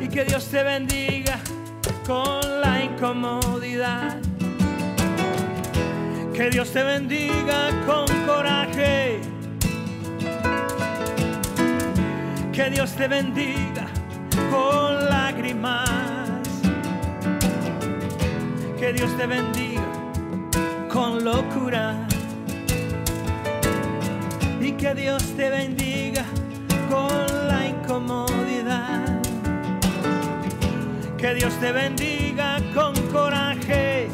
Y 0.00 0.08
que 0.08 0.24
Dios 0.24 0.48
te 0.48 0.64
bendiga 0.64 1.38
con 2.04 2.40
la 2.60 2.82
incomodidad. 2.82 4.18
Que 6.34 6.50
Dios 6.50 6.72
te 6.72 6.82
bendiga 6.82 7.70
con 7.86 8.06
coraje. 8.26 9.20
Que 12.52 12.70
Dios 12.70 12.92
te 12.96 13.06
bendiga 13.06 13.86
con 14.50 15.04
lágrimas. 15.08 16.40
Que 18.76 18.92
Dios 18.92 19.16
te 19.16 19.26
bendiga 19.28 19.84
con 20.88 21.24
locura 21.24 22.03
que 24.78 24.94
Dios 24.94 25.22
te 25.36 25.50
bendiga 25.50 26.24
con 26.90 27.48
la 27.48 27.66
incomodidad. 27.66 29.20
Que 31.16 31.34
Dios 31.34 31.54
te 31.60 31.72
bendiga 31.72 32.58
con 32.74 32.94
coraje. 33.12 34.08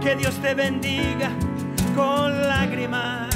Que 0.00 0.16
Dios 0.16 0.34
te 0.42 0.54
bendiga 0.54 1.30
con 1.94 2.42
lágrimas. 2.48 3.28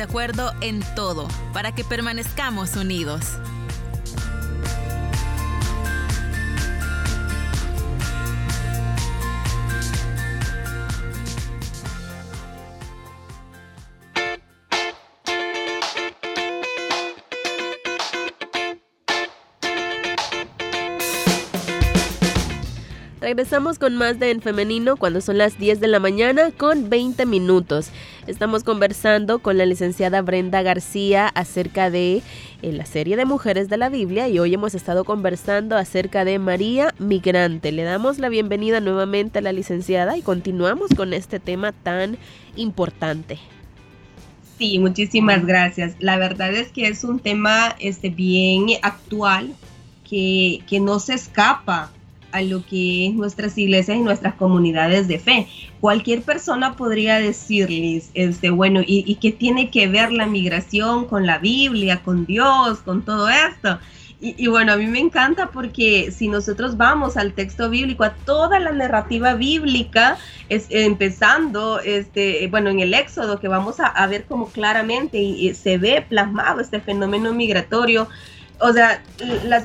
De 0.00 0.04
acuerdo 0.04 0.54
en 0.62 0.80
todo 0.96 1.28
para 1.52 1.74
que 1.74 1.84
permanezcamos 1.84 2.74
unidos. 2.74 3.36
Regresamos 23.30 23.78
con 23.78 23.94
más 23.94 24.18
de 24.18 24.32
En 24.32 24.42
Femenino 24.42 24.96
cuando 24.96 25.20
son 25.20 25.38
las 25.38 25.56
10 25.56 25.78
de 25.78 25.86
la 25.86 26.00
mañana 26.00 26.50
con 26.50 26.90
20 26.90 27.26
minutos. 27.26 27.90
Estamos 28.26 28.64
conversando 28.64 29.38
con 29.38 29.56
la 29.56 29.66
licenciada 29.66 30.20
Brenda 30.20 30.62
García 30.62 31.28
acerca 31.28 31.90
de 31.90 32.24
eh, 32.62 32.72
la 32.72 32.84
serie 32.86 33.16
de 33.16 33.26
mujeres 33.26 33.68
de 33.68 33.76
la 33.76 33.88
Biblia 33.88 34.28
y 34.28 34.40
hoy 34.40 34.52
hemos 34.52 34.74
estado 34.74 35.04
conversando 35.04 35.76
acerca 35.76 36.24
de 36.24 36.40
María 36.40 36.92
Migrante. 36.98 37.70
Le 37.70 37.84
damos 37.84 38.18
la 38.18 38.30
bienvenida 38.30 38.80
nuevamente 38.80 39.38
a 39.38 39.42
la 39.42 39.52
licenciada 39.52 40.16
y 40.16 40.22
continuamos 40.22 40.90
con 40.96 41.14
este 41.14 41.38
tema 41.38 41.70
tan 41.70 42.18
importante. 42.56 43.38
Sí, 44.58 44.80
muchísimas 44.80 45.46
gracias. 45.46 45.94
La 46.00 46.16
verdad 46.16 46.52
es 46.52 46.72
que 46.72 46.88
es 46.88 47.04
un 47.04 47.20
tema 47.20 47.76
este, 47.78 48.10
bien 48.10 48.66
actual 48.82 49.54
que, 50.02 50.64
que 50.66 50.80
no 50.80 50.98
se 50.98 51.14
escapa 51.14 51.92
a 52.32 52.42
lo 52.42 52.64
que 52.64 53.08
es 53.08 53.14
nuestras 53.14 53.56
iglesias 53.58 53.96
y 53.96 54.00
nuestras 54.00 54.34
comunidades 54.34 55.08
de 55.08 55.18
fe. 55.18 55.48
Cualquier 55.80 56.22
persona 56.22 56.76
podría 56.76 57.18
decirles, 57.18 58.10
este, 58.14 58.50
bueno, 58.50 58.80
¿y, 58.86 59.14
qué 59.16 59.32
tiene 59.32 59.70
que 59.70 59.88
ver 59.88 60.12
la 60.12 60.26
migración 60.26 61.06
con 61.06 61.26
la 61.26 61.38
Biblia, 61.38 62.02
con 62.02 62.26
Dios, 62.26 62.78
con 62.80 63.02
todo 63.02 63.28
esto? 63.28 63.78
Y, 64.22 64.48
bueno, 64.48 64.74
a 64.74 64.76
mí 64.76 64.86
me 64.86 64.98
encanta 64.98 65.46
porque 65.46 66.12
si 66.12 66.28
nosotros 66.28 66.76
vamos 66.76 67.16
al 67.16 67.32
texto 67.32 67.70
bíblico, 67.70 68.04
a 68.04 68.12
toda 68.12 68.60
la 68.60 68.70
narrativa 68.70 69.32
bíblica, 69.32 70.18
es, 70.50 70.66
empezando, 70.68 71.80
este, 71.80 72.46
bueno, 72.48 72.68
en 72.68 72.80
el 72.80 72.92
Éxodo, 72.92 73.40
que 73.40 73.48
vamos 73.48 73.76
a, 73.80 74.06
ver 74.08 74.24
como 74.24 74.50
claramente 74.50 75.16
y 75.16 75.54
se 75.54 75.78
ve 75.78 76.04
plasmado 76.06 76.60
este 76.60 76.80
fenómeno 76.80 77.32
migratorio, 77.32 78.08
o 78.60 78.72
sea, 78.72 79.02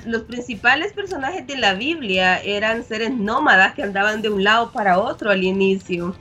los 0.05 0.23
principales 0.23 0.93
personajes 0.93 1.45
de 1.47 1.58
la 1.58 1.73
Biblia 1.73 2.39
eran 2.41 2.84
seres 2.84 3.12
nómadas 3.12 3.73
que 3.73 3.84
andaban 3.84 4.21
de 4.21 4.29
un 4.29 4.43
lado 4.43 4.71
para 4.71 4.99
otro 4.99 5.29
al 5.29 5.43
inicio. 5.43 6.15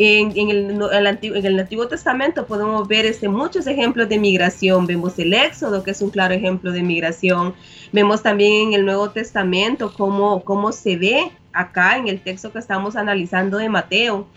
En, 0.00 0.32
el, 0.50 1.06
Antiguo, 1.06 1.88
Testamento 1.88 2.46
podemos 2.46 2.86
ver 2.86 3.04
este, 3.04 3.28
muchos 3.28 3.66
ejemplos 3.66 4.08
de 4.08 4.18
migración. 4.18 4.86
Vemos 4.86 5.18
el 5.18 5.34
Éxodo, 5.34 5.82
que 5.82 5.90
es 5.92 6.00
un 6.00 6.10
claro 6.10 6.34
ejemplo 6.34 6.70
de 6.70 6.82
migración. 6.82 7.54
Vemos 7.92 8.22
también 8.22 8.68
en 8.68 8.74
el 8.74 8.84
Nuevo 8.84 9.10
Testamento 9.10 9.92
cómo, 9.92 10.44
cómo 10.44 10.70
se 10.70 10.96
ve 10.96 11.32
acá 11.52 11.96
en 11.96 12.06
el 12.06 12.20
texto 12.20 12.52
que 12.52 12.60
estamos 12.60 12.94
analizando 12.94 13.58
de 13.58 13.68
Mateo 13.68 14.28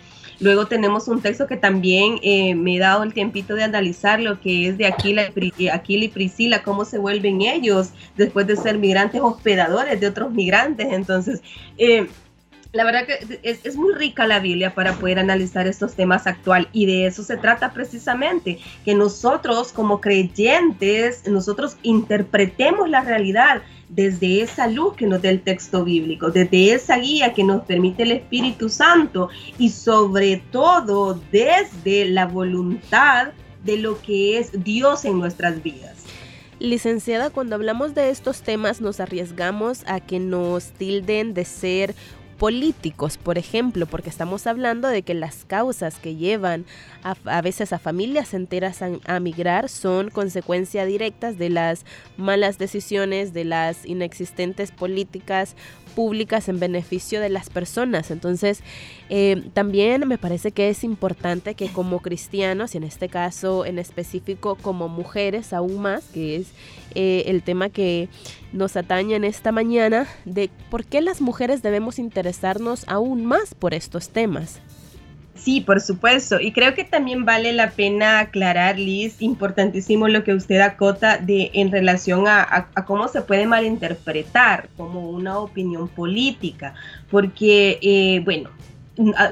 Luego 0.41 0.65
tenemos 0.65 1.07
un 1.07 1.21
texto 1.21 1.45
que 1.45 1.55
también 1.55 2.17
eh, 2.23 2.55
me 2.55 2.75
he 2.75 2.79
dado 2.79 3.03
el 3.03 3.13
tiempito 3.13 3.53
de 3.53 3.63
analizar 3.63 4.19
lo 4.19 4.41
que 4.41 4.67
es 4.67 4.77
de 4.77 4.87
Aquila, 4.87 5.31
Aquila 5.71 6.05
y 6.05 6.07
Priscila, 6.07 6.63
cómo 6.63 6.83
se 6.83 6.97
vuelven 6.97 7.41
ellos 7.41 7.91
después 8.17 8.47
de 8.47 8.57
ser 8.57 8.79
migrantes 8.79 9.21
hospedadores 9.21 9.99
de 9.99 10.07
otros 10.07 10.31
migrantes. 10.31 10.87
Entonces, 10.91 11.41
eh, 11.77 12.07
la 12.73 12.85
verdad 12.85 13.05
que 13.05 13.39
es, 13.43 13.75
muy 13.75 13.93
rica 13.93 14.25
la 14.25 14.39
Biblia 14.39 14.73
para 14.73 14.93
poder 14.93 15.19
analizar 15.19 15.67
estos 15.67 15.93
temas 15.93 16.25
actual 16.25 16.69
y 16.71 16.85
de 16.85 17.05
eso 17.05 17.21
se 17.23 17.37
trata 17.37 17.73
precisamente, 17.73 18.59
que 18.85 18.95
nosotros 18.95 19.73
como 19.73 19.99
creyentes, 19.99 21.27
nosotros 21.27 21.77
interpretemos 21.83 22.89
la 22.89 23.01
realidad 23.01 23.61
desde 23.95 24.41
esa 24.41 24.67
luz 24.67 24.95
que 24.95 25.05
nos 25.05 25.21
da 25.21 25.29
el 25.29 25.41
texto 25.41 25.83
bíblico, 25.83 26.31
desde 26.31 26.73
esa 26.73 26.97
guía 26.97 27.33
que 27.33 27.43
nos 27.43 27.63
permite 27.65 28.03
el 28.03 28.13
Espíritu 28.13 28.69
Santo 28.69 29.29
y 29.57 29.69
sobre 29.69 30.37
todo 30.51 31.19
desde 31.31 32.05
la 32.05 32.25
voluntad 32.25 33.29
de 33.63 33.77
lo 33.77 34.01
que 34.01 34.39
es 34.39 34.63
Dios 34.63 35.05
en 35.05 35.19
nuestras 35.19 35.61
vidas. 35.61 35.97
Licenciada, 36.59 37.31
cuando 37.31 37.55
hablamos 37.55 37.95
de 37.95 38.11
estos 38.11 38.43
temas 38.43 38.81
nos 38.81 38.99
arriesgamos 38.99 39.83
a 39.87 39.99
que 39.99 40.19
nos 40.19 40.71
tilden 40.71 41.33
de 41.33 41.43
ser 41.43 41.95
políticos, 42.41 43.19
por 43.19 43.37
ejemplo, 43.37 43.85
porque 43.85 44.09
estamos 44.09 44.47
hablando 44.47 44.87
de 44.87 45.03
que 45.03 45.13
las 45.13 45.45
causas 45.45 45.99
que 45.99 46.15
llevan 46.15 46.65
a, 47.03 47.41
veces 47.43 47.71
a 47.71 47.77
familias 47.77 48.33
enteras 48.33 48.79
a, 48.81 49.19
migrar 49.19 49.69
son 49.69 50.09
consecuencia 50.09 50.87
directas 50.87 51.37
de 51.37 51.51
las 51.51 51.85
malas 52.17 52.57
decisiones, 52.57 53.33
de 53.33 53.45
las 53.45 53.85
inexistentes 53.85 54.71
políticas 54.71 55.55
públicas 55.95 56.49
en 56.49 56.59
beneficio 56.59 57.21
de 57.21 57.29
las 57.29 57.49
personas. 57.49 58.11
Entonces, 58.11 58.61
eh, 59.09 59.43
también 59.53 60.07
me 60.07 60.17
parece 60.17 60.51
que 60.51 60.69
es 60.69 60.83
importante 60.83 61.55
que 61.55 61.69
como 61.69 61.99
cristianos, 61.99 62.73
y 62.73 62.77
en 62.77 62.83
este 62.83 63.09
caso 63.09 63.65
en 63.65 63.79
específico 63.79 64.55
como 64.55 64.87
mujeres 64.87 65.53
aún 65.53 65.81
más, 65.81 66.03
que 66.05 66.37
es 66.37 66.47
eh, 66.95 67.23
el 67.27 67.43
tema 67.43 67.69
que 67.69 68.09
nos 68.53 68.75
atañe 68.75 69.15
en 69.15 69.23
esta 69.23 69.51
mañana, 69.51 70.07
de 70.25 70.49
por 70.69 70.85
qué 70.85 71.01
las 71.01 71.21
mujeres 71.21 71.61
debemos 71.61 71.99
interesarnos 71.99 72.83
aún 72.87 73.25
más 73.25 73.53
por 73.53 73.73
estos 73.73 74.09
temas. 74.09 74.59
Sí, 75.43 75.59
por 75.59 75.81
supuesto. 75.81 76.39
Y 76.39 76.51
creo 76.51 76.75
que 76.75 76.83
también 76.83 77.25
vale 77.25 77.51
la 77.51 77.71
pena 77.71 78.19
aclarar, 78.19 78.77
Liz, 78.77 79.23
importantísimo 79.23 80.07
lo 80.07 80.23
que 80.23 80.35
usted 80.35 80.59
acota 80.61 81.17
de 81.17 81.49
en 81.53 81.71
relación 81.71 82.27
a, 82.27 82.67
cómo 82.85 83.07
se 83.07 83.21
puede 83.21 83.47
malinterpretar 83.47 84.69
como 84.77 85.09
una 85.09 85.39
opinión 85.39 85.87
política. 85.87 86.75
Porque, 87.09 87.79
eh, 87.81 88.21
bueno, 88.23 88.51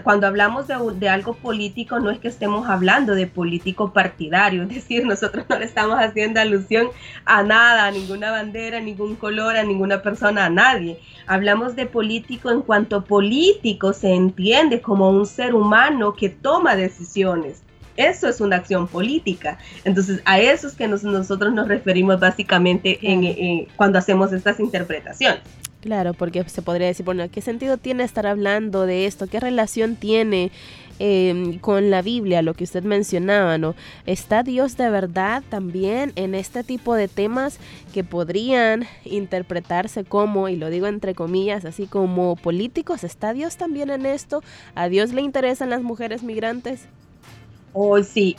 cuando 0.03 0.27
hablamos 0.27 0.65
de, 0.67 1.09
algo 1.09 1.33
político 1.33 1.99
no 1.99 2.09
es 2.09 2.19
que 2.19 2.27
estemos 2.27 2.69
hablando 2.69 3.15
de 3.15 3.27
político 3.27 3.93
partidario, 3.93 4.63
es 4.63 4.69
decir, 4.69 5.05
nosotros 5.05 5.45
no 5.49 5.57
le 5.59 5.65
estamos 5.65 5.97
haciendo 5.99 6.39
alusión 6.39 6.89
a 7.25 7.43
nada, 7.43 7.85
a 7.85 7.91
ninguna 7.91 8.31
bandera, 8.31 8.77
a 8.77 8.81
ningún 8.81 9.15
color, 9.15 9.57
a 9.57 9.63
ninguna 9.63 10.01
persona, 10.01 10.45
a 10.45 10.49
nadie. 10.49 10.99
Hablamos 11.27 11.75
de 11.75 11.85
político 11.85 12.49
en 12.49 12.61
cuanto 12.61 13.03
político 13.03 13.93
se 13.93 14.13
entiende 14.13 14.81
como 14.81 15.09
un 15.09 15.25
ser 15.25 15.53
humano 15.53 16.13
que 16.13 16.29
toma 16.29 16.75
decisiones. 16.75 17.61
Eso 17.99 18.29
es 18.29 18.39
una 18.39 18.55
acción 18.55 18.87
política. 18.87 19.57
Entonces, 19.83 20.21
a 20.23 20.39
eso 20.39 20.69
es 20.69 20.73
que 20.75 20.87
nosotros 20.87 21.53
nos 21.53 21.67
referimos 21.67 22.17
básicamente 22.17 22.97
en, 23.01 23.65
cuando 23.75 23.99
hacemos 23.99 24.31
estas 24.31 24.59
interpretaciones. 24.61 25.41
Claro, 25.81 26.13
porque 26.13 26.43
se 26.49 26.61
podría 26.61 26.87
decir, 26.87 27.05
bueno, 27.05 27.25
¿qué 27.31 27.39
sentido 27.39 27.77
tiene 27.77 28.03
estar 28.03 28.27
hablando 28.27 28.85
de 28.85 29.05
esto? 29.05 29.27
¿Qué 29.27 29.39
relación 29.39 29.95
tiene 29.95 30.51
em, 30.99 31.57
con 31.59 31.89
la 31.89 32.01
Biblia, 32.01 32.41
lo 32.41 32.53
que 32.53 32.65
usted 32.65 32.83
mencionaba, 32.83 33.57
¿no? 33.57 33.75
¿Está 34.05 34.43
Dios 34.43 34.75
de 34.75 34.89
verdad 34.89 35.41
también 35.47 36.11
en 36.17 36.35
este 36.35 36.65
tipo 36.65 36.95
de 36.95 37.07
temas 37.07 37.59
que 37.93 38.03
podrían 38.03 38.87
interpretarse 39.05 40.03
como, 40.03 40.49
y 40.49 40.57
lo 40.57 40.69
digo 40.69 40.87
entre 40.87 41.15
comillas, 41.15 41.63
así 41.63 41.87
como 41.87 42.35
políticos? 42.35 43.05
¿Está 43.05 43.31
Dios 43.31 43.55
también 43.55 43.89
en 43.89 44.05
esto? 44.05 44.43
¿A 44.75 44.89
Dios 44.89 45.13
le 45.13 45.21
interesan 45.21 45.69
las 45.69 45.81
mujeres 45.81 46.23
migrantes? 46.23 46.81
Oh, 47.71 48.03
sí, 48.03 48.35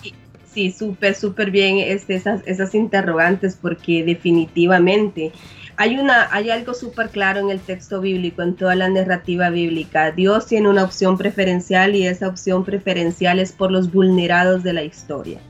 sí, 0.52 0.72
súper, 0.72 1.14
súper 1.14 1.50
bien 1.50 1.78
este, 1.78 2.16
esas, 2.16 2.42
esas 2.46 2.74
interrogantes, 2.74 3.56
porque 3.56 4.04
definitivamente 4.04 5.32
hay, 5.80 5.98
una, 5.98 6.28
hay 6.30 6.50
algo 6.50 6.74
súper 6.74 7.08
claro 7.08 7.40
en 7.40 7.48
el 7.48 7.58
texto 7.58 8.02
bíblico, 8.02 8.42
en 8.42 8.54
toda 8.54 8.74
la 8.74 8.90
narrativa 8.90 9.48
bíblica. 9.48 10.10
Dios 10.10 10.44
tiene 10.44 10.68
una 10.68 10.84
opción 10.84 11.16
preferencial 11.16 11.96
y 11.96 12.06
esa 12.06 12.28
opción 12.28 12.66
preferencial 12.66 13.38
es 13.38 13.52
por 13.52 13.70
los 13.70 13.90
vulnerados 13.90 14.62
de 14.62 14.74
la 14.74 14.82
historia. 14.82 15.40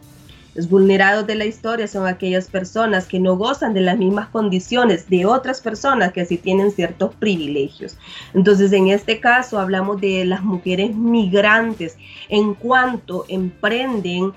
Los 0.54 0.68
vulnerados 0.68 1.26
de 1.26 1.34
la 1.34 1.46
historia 1.46 1.88
son 1.88 2.06
aquellas 2.06 2.46
personas 2.46 3.06
que 3.06 3.18
no 3.18 3.34
gozan 3.36 3.74
de 3.74 3.80
las 3.80 3.98
mismas 3.98 4.28
condiciones 4.28 5.10
de 5.10 5.26
otras 5.26 5.60
personas 5.60 6.12
que 6.12 6.24
sí 6.24 6.36
tienen 6.36 6.70
ciertos 6.70 7.12
privilegios. 7.16 7.96
Entonces, 8.32 8.72
en 8.72 8.86
este 8.86 9.18
caso 9.18 9.58
hablamos 9.58 10.00
de 10.00 10.24
las 10.26 10.44
mujeres 10.44 10.94
migrantes 10.94 11.96
en 12.28 12.54
cuanto 12.54 13.24
emprenden 13.26 14.32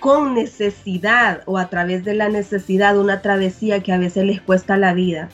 con 0.00 0.34
necesidad 0.34 1.42
o 1.44 1.58
a 1.58 1.68
través 1.68 2.04
de 2.04 2.14
la 2.14 2.30
necesidad 2.30 2.98
una 2.98 3.20
travesía 3.20 3.82
que 3.82 3.92
a 3.92 3.98
veces 3.98 4.24
les 4.24 4.40
cuesta 4.40 4.78
la 4.78 4.94
vida, 4.94 5.28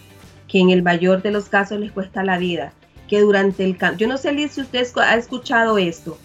que 0.49 0.59
en 0.59 0.71
el 0.71 0.83
mayor 0.83 1.23
de 1.23 1.31
los 1.31 1.49
casos 1.49 1.79
les 1.79 1.93
cuesta 1.93 2.25
la 2.25 2.37
vida, 2.37 2.73
que 3.09 3.21
durante 3.21 3.65
el 3.65 3.77
campo, 3.77 3.99
yo 3.99 4.09
no 4.09 4.19
sé 4.19 4.49
si 4.49 4.61
usted 4.61 4.85
ha 4.97 5.17
escuchado 5.17 5.79
esto, 5.79 6.19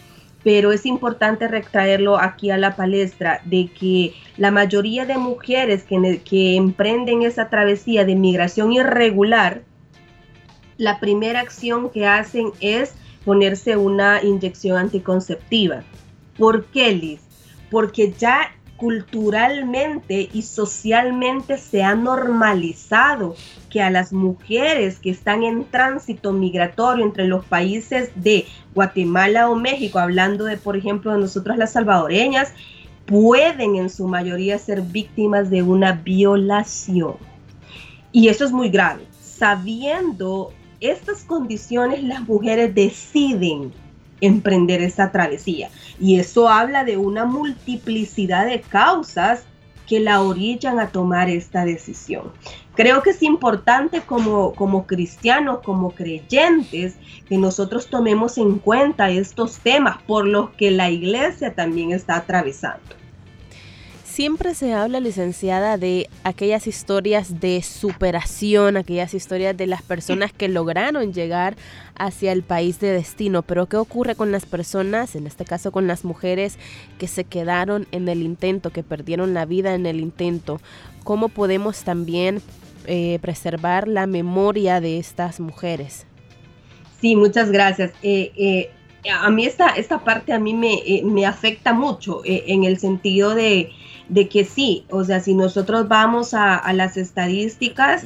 pero 0.43 0.71
es 0.71 0.87
importante 0.87 1.47
retraerlo 1.47 2.17
aquí 2.17 2.49
a 2.49 2.57
la 2.57 2.75
palestra 2.75 3.41
de 3.45 3.69
que 3.71 4.15
la 4.37 4.49
mayoría 4.49 5.05
de 5.05 5.17
mujeres 5.17 5.83
que, 5.83 6.21
que 6.25 6.55
emprenden 6.55 7.21
esa 7.21 7.49
travesía 7.49 8.05
de 8.05 8.15
migración 8.15 8.73
irregular, 8.73 9.61
la 10.77 10.99
primera 10.99 11.41
acción 11.41 11.91
que 11.91 12.07
hacen 12.07 12.47
es 12.59 12.95
ponerse 13.23 13.77
una 13.77 14.23
inyección 14.23 14.77
anticonceptiva. 14.77 15.83
¿Por 16.39 16.65
qué, 16.65 16.91
Liz? 16.91 17.30
Porque 17.71 18.13
ya 18.17 18.51
culturalmente 18.81 20.27
y 20.33 20.41
socialmente 20.41 21.59
se 21.59 21.83
ha 21.83 21.93
normalizado 21.93 23.35
que 23.69 23.79
a 23.79 23.91
las 23.91 24.11
mujeres 24.11 24.97
que 24.97 25.11
están 25.11 25.43
en 25.43 25.65
tránsito 25.65 26.33
migratorio 26.33 27.05
entre 27.05 27.27
los 27.27 27.45
países 27.45 28.09
de 28.15 28.47
Guatemala 28.73 29.49
o 29.49 29.55
México, 29.55 29.99
hablando 29.99 30.45
de, 30.45 30.57
por 30.57 30.75
ejemplo, 30.75 31.13
de 31.13 31.19
nosotros 31.19 31.57
las 31.57 31.73
salvadoreñas, 31.73 32.53
pueden 33.05 33.75
en 33.75 33.91
su 33.91 34.07
mayoría 34.07 34.57
ser 34.57 34.81
víctimas 34.81 35.51
de 35.51 35.61
una 35.61 35.91
violación. 35.91 37.17
Y 38.11 38.29
eso 38.29 38.45
es 38.45 38.51
muy 38.51 38.69
grave. 38.69 39.05
Sabiendo 39.21 40.53
estas 40.79 41.23
condiciones, 41.23 42.03
las 42.03 42.27
mujeres 42.27 42.73
deciden 42.73 43.71
emprender 44.21 44.81
esa 44.81 45.11
travesía. 45.11 45.69
Y 45.99 46.19
eso 46.19 46.47
habla 46.47 46.83
de 46.83 46.97
una 46.97 47.25
multiplicidad 47.25 48.45
de 48.45 48.61
causas 48.61 49.43
que 49.87 49.99
la 49.99 50.21
orillan 50.21 50.79
a 50.79 50.87
tomar 50.87 51.29
esta 51.29 51.65
decisión. 51.65 52.31
Creo 52.75 53.03
que 53.03 53.09
es 53.09 53.21
importante 53.21 54.01
como, 54.01 54.53
como 54.53 54.87
cristianos, 54.87 55.59
como 55.65 55.91
creyentes, 55.91 56.95
que 57.27 57.37
nosotros 57.37 57.87
tomemos 57.87 58.37
en 58.37 58.59
cuenta 58.59 59.09
estos 59.09 59.57
temas 59.57 60.01
por 60.03 60.25
los 60.25 60.51
que 60.51 60.71
la 60.71 60.89
iglesia 60.89 61.53
también 61.53 61.91
está 61.91 62.15
atravesando. 62.15 63.00
Siempre 64.11 64.55
se 64.55 64.73
habla, 64.73 64.99
licenciada, 64.99 65.77
de 65.77 66.09
aquellas 66.25 66.67
historias 66.67 67.39
de 67.39 67.61
superación, 67.61 68.75
aquellas 68.75 69.13
historias 69.13 69.55
de 69.55 69.67
las 69.67 69.83
personas 69.83 70.33
que 70.33 70.49
lograron 70.49 71.13
llegar 71.13 71.55
hacia 71.95 72.33
el 72.33 72.43
país 72.43 72.81
de 72.81 72.91
destino, 72.91 73.41
pero 73.41 73.67
¿qué 73.67 73.77
ocurre 73.77 74.15
con 74.15 74.33
las 74.33 74.45
personas, 74.45 75.15
en 75.15 75.27
este 75.27 75.45
caso 75.45 75.71
con 75.71 75.87
las 75.87 76.03
mujeres 76.03 76.57
que 76.97 77.07
se 77.07 77.23
quedaron 77.23 77.87
en 77.93 78.09
el 78.09 78.21
intento, 78.21 78.71
que 78.71 78.83
perdieron 78.83 79.33
la 79.33 79.45
vida 79.45 79.75
en 79.75 79.85
el 79.85 80.01
intento? 80.01 80.59
¿Cómo 81.05 81.29
podemos 81.29 81.85
también 81.85 82.41
eh, 82.87 83.17
preservar 83.21 83.87
la 83.87 84.07
memoria 84.07 84.81
de 84.81 84.99
estas 84.99 85.39
mujeres? 85.39 86.05
Sí, 86.99 87.15
muchas 87.15 87.49
gracias. 87.49 87.93
Eh, 88.03 88.33
eh, 88.35 88.71
a 89.09 89.29
mí 89.29 89.45
esta, 89.45 89.69
esta 89.69 90.03
parte 90.03 90.33
a 90.33 90.39
mí 90.39 90.53
me, 90.53 91.01
me 91.03 91.25
afecta 91.25 91.73
mucho 91.73 92.21
en 92.25 92.63
el 92.63 92.79
sentido 92.79 93.33
de 93.33 93.71
de 94.11 94.27
que 94.27 94.43
sí, 94.43 94.83
o 94.89 95.05
sea, 95.05 95.21
si 95.21 95.33
nosotros 95.33 95.87
vamos 95.87 96.33
a, 96.33 96.73
las 96.73 96.97
estadísticas 96.97 98.03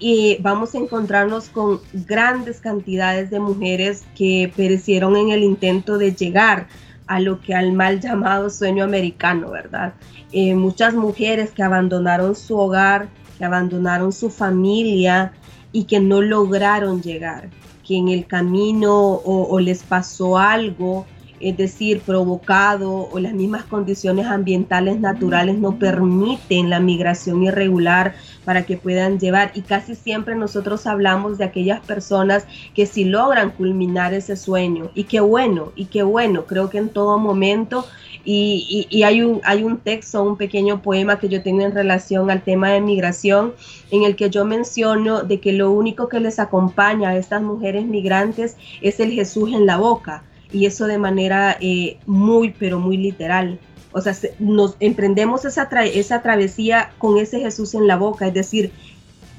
y 0.00 0.38
vamos 0.40 0.74
a 0.74 0.78
encontrarnos 0.78 1.50
con 1.50 1.80
grandes 1.92 2.58
cantidades 2.58 3.30
de 3.30 3.38
mujeres 3.38 4.04
que 4.16 4.52
perecieron 4.56 5.16
en 5.16 5.30
el 5.30 5.44
intento 5.44 5.98
de 5.98 6.12
llegar 6.12 6.66
a 7.06 7.20
lo 7.20 7.40
que 7.40 7.54
al 7.54 7.72
mal 7.72 8.00
llamado 8.00 8.50
sueño 8.50 8.82
americano, 8.82 9.52
¿verdad? 9.52 9.94
Eh, 10.32 10.56
muchas 10.56 10.94
mujeres 10.94 11.52
que 11.52 11.62
abandonaron 11.62 12.34
su 12.34 12.58
hogar, 12.58 13.06
que 13.38 13.44
abandonaron 13.44 14.12
su 14.12 14.30
familia 14.30 15.32
y 15.70 15.84
que 15.84 16.00
no 16.00 16.22
lograron 16.22 17.02
llegar, 17.02 17.50
que 17.86 17.96
en 17.96 18.08
el 18.08 18.26
camino 18.26 19.20
o 19.24 19.60
les 19.60 19.82
pasó 19.82 20.38
algo 20.38 21.06
es 21.40 21.56
decir, 21.56 22.00
provocado 22.00 23.08
o 23.10 23.18
las 23.18 23.32
mismas 23.32 23.64
condiciones 23.64 24.26
ambientales 24.26 25.00
naturales 25.00 25.58
no 25.58 25.78
permiten 25.78 26.70
la 26.70 26.80
migración 26.80 27.42
irregular 27.42 28.14
para 28.44 28.64
que 28.64 28.76
puedan 28.76 29.18
llevar. 29.18 29.50
Y 29.54 29.62
casi 29.62 29.94
siempre 29.94 30.34
nosotros 30.34 30.86
hablamos 30.86 31.38
de 31.38 31.44
aquellas 31.44 31.80
personas 31.80 32.46
que 32.74 32.86
si 32.86 33.04
logran 33.04 33.50
culminar 33.50 34.14
ese 34.14 34.36
sueño. 34.36 34.90
Y 34.94 35.04
qué 35.04 35.20
bueno, 35.20 35.72
y 35.76 35.86
qué 35.86 36.02
bueno, 36.02 36.46
creo 36.46 36.70
que 36.70 36.78
en 36.78 36.88
todo 36.88 37.18
momento. 37.18 37.86
Y, 38.28 39.04
hay, 39.04 39.22
un, 39.22 39.40
hay 39.44 39.62
un 39.62 39.78
texto, 39.78 40.20
un 40.22 40.36
pequeño 40.36 40.82
poema 40.82 41.20
que 41.20 41.28
yo 41.28 41.42
tengo 41.42 41.62
en 41.62 41.72
relación 41.72 42.28
al 42.28 42.42
tema 42.42 42.70
de 42.70 42.80
migración, 42.80 43.54
en 43.92 44.02
el 44.02 44.16
que 44.16 44.30
yo 44.30 44.44
menciono 44.44 45.22
de 45.22 45.38
que 45.38 45.52
lo 45.52 45.70
único 45.70 46.08
que 46.08 46.18
les 46.18 46.40
acompaña 46.40 47.10
a 47.10 47.16
estas 47.16 47.40
mujeres 47.40 47.86
migrantes 47.86 48.56
es 48.82 48.98
el 48.98 49.12
Jesús 49.12 49.52
en 49.52 49.64
la 49.64 49.76
boca 49.76 50.24
y 50.52 50.66
eso 50.66 50.86
de 50.86 50.98
manera 50.98 51.56
eh, 51.60 51.98
muy, 52.06 52.50
pero 52.50 52.80
muy 52.80 52.96
literal. 52.96 53.60
O 53.92 54.00
sea, 54.00 54.14
nos 54.38 54.76
emprendemos 54.80 55.44
esa, 55.44 55.68
esa 55.84 56.22
travesía 56.22 56.90
con 56.98 57.18
ese 57.18 57.40
Jesús 57.40 57.74
en 57.74 57.86
la 57.86 57.96
boca, 57.96 58.26
es 58.26 58.34
decir, 58.34 58.72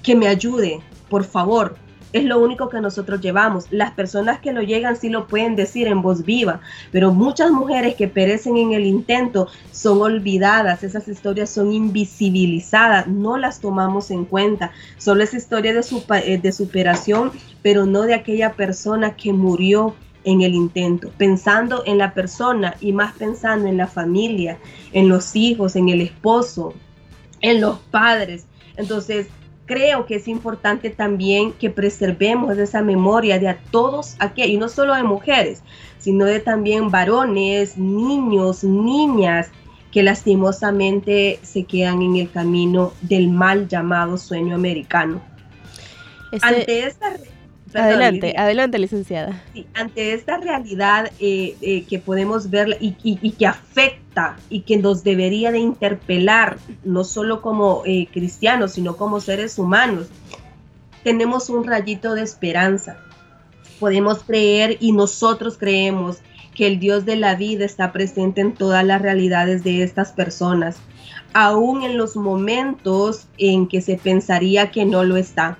que 0.01 0.15
me 0.15 0.27
ayude, 0.27 0.79
por 1.09 1.25
favor. 1.25 1.75
Es 2.13 2.23
lo 2.23 2.39
único 2.39 2.69
que 2.69 2.79
nosotros 2.79 3.19
llevamos. 3.19 3.65
Las 3.69 3.91
personas 3.91 4.39
que 4.39 4.53
lo 4.53 4.61
llegan 4.61 4.95
sí 4.95 5.09
lo 5.09 5.27
pueden 5.27 5.55
decir 5.55 5.87
en 5.87 6.01
voz 6.01 6.23
viva, 6.23 6.61
pero 6.91 7.13
muchas 7.13 7.51
mujeres 7.51 7.95
que 7.95 8.07
perecen 8.07 8.57
en 8.57 8.71
el 8.71 8.85
intento 8.85 9.47
son 9.71 10.01
olvidadas, 10.01 10.83
esas 10.83 11.07
historias 11.07 11.49
son 11.49 11.73
invisibilizadas, 11.73 13.07
no 13.07 13.37
las 13.37 13.59
tomamos 13.59 14.09
en 14.09 14.25
cuenta. 14.25 14.71
Solo 14.97 15.23
es 15.23 15.33
historia 15.33 15.73
de, 15.73 15.81
eh, 16.23 16.37
de 16.37 16.51
superación, 16.51 17.31
pero 17.61 17.85
no 17.85 18.03
de 18.03 18.13
aquella 18.13 18.53
persona 18.53 19.15
que 19.15 19.33
murió 19.33 19.93
en 20.23 20.41
el 20.41 20.53
intento, 20.53 21.11
pensando 21.17 21.83
en 21.85 21.97
la 21.97 22.13
persona 22.13 22.75
y 22.81 22.91
más 22.91 23.13
pensando 23.13 23.67
en 23.67 23.77
la 23.77 23.87
familia, 23.87 24.57
en 24.91 25.07
los 25.07 25.35
hijos, 25.35 25.75
en 25.75 25.89
el 25.89 26.01
esposo, 26.01 26.73
en 27.41 27.61
los 27.61 27.79
padres. 27.79 28.45
Entonces, 28.75 29.27
creo 29.67 30.07
que 30.07 30.15
es 30.15 30.27
importante 30.27 30.89
también 30.89 31.53
que 31.53 31.69
preservemos 31.69 32.57
esa 32.57 32.81
memoria 32.81 33.37
de 33.37 33.49
a 33.49 33.57
todos 33.69 34.15
aquellos, 34.17 34.51
y 34.51 34.57
no 34.57 34.69
solo 34.69 34.95
de 34.95 35.03
mujeres, 35.03 35.61
sino 35.99 36.25
de 36.25 36.39
también 36.39 36.89
varones, 36.89 37.77
niños, 37.77 38.63
niñas, 38.63 39.51
que 39.91 40.01
lastimosamente 40.01 41.39
se 41.43 41.63
quedan 41.63 42.01
en 42.01 42.15
el 42.15 42.31
camino 42.31 42.93
del 43.01 43.29
mal 43.29 43.67
llamado 43.67 44.17
sueño 44.17 44.55
americano. 44.55 45.21
Este 46.31 46.47
Ante 46.47 46.85
esta 46.87 47.15
adelante, 47.73 48.33
adelante, 48.37 48.79
licenciada. 48.79 49.43
ante 49.73 50.13
esta 50.13 50.37
realidad 50.37 51.11
eh, 51.19 51.55
eh, 51.61 51.83
que 51.83 51.99
podemos 51.99 52.49
ver 52.49 52.77
y, 52.79 53.31
que 53.31 53.47
afecta 53.47 54.06
y 54.49 54.61
que 54.61 54.77
nos 54.77 55.03
debería 55.03 55.51
de 55.51 55.59
interpelar, 55.59 56.57
no 56.83 57.03
solo 57.03 57.41
como 57.41 57.83
eh, 57.85 58.07
cristianos, 58.11 58.73
sino 58.73 58.95
como 58.95 59.19
seres 59.19 59.59
humanos, 59.59 60.07
tenemos 61.03 61.49
un 61.49 61.63
rayito 61.63 62.13
de 62.13 62.23
esperanza. 62.23 62.97
Podemos 63.79 64.23
creer 64.23 64.77
y 64.79 64.91
nosotros 64.91 65.57
creemos 65.57 66.17
que 66.55 66.67
el 66.67 66.79
Dios 66.79 67.05
de 67.05 67.15
la 67.15 67.35
vida 67.35 67.65
está 67.65 67.91
presente 67.91 68.41
en 68.41 68.53
todas 68.53 68.83
las 68.83 69.01
realidades 69.01 69.63
de 69.63 69.83
estas 69.83 70.11
personas, 70.11 70.77
aún 71.33 71.83
en 71.83 71.97
los 71.97 72.15
momentos 72.15 73.27
en 73.37 73.67
que 73.67 73.81
se 73.81 73.97
pensaría 73.97 74.71
que 74.71 74.85
no 74.85 75.03
lo 75.03 75.17
está 75.17 75.57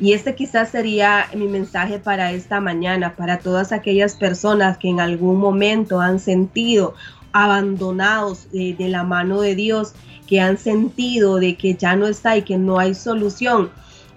y 0.00 0.14
este 0.14 0.34
quizás 0.34 0.70
sería 0.70 1.26
mi 1.34 1.46
mensaje 1.46 1.98
para 1.98 2.32
esta 2.32 2.58
mañana, 2.60 3.16
para 3.16 3.38
todas 3.38 3.70
aquellas 3.70 4.16
personas 4.16 4.78
que 4.78 4.88
en 4.88 4.98
algún 4.98 5.38
momento 5.38 6.00
han 6.00 6.18
sentido 6.18 6.94
abandonados 7.32 8.50
de, 8.52 8.76
la 8.78 9.04
mano 9.04 9.40
de 9.40 9.54
Dios, 9.54 9.92
que 10.26 10.40
han 10.40 10.58
sentido 10.58 11.36
de 11.36 11.56
que 11.56 11.74
ya 11.74 11.96
no 11.96 12.06
está 12.06 12.36
y 12.36 12.42
que 12.42 12.58
no 12.58 12.78
hay 12.78 12.94
solución. 12.94 13.70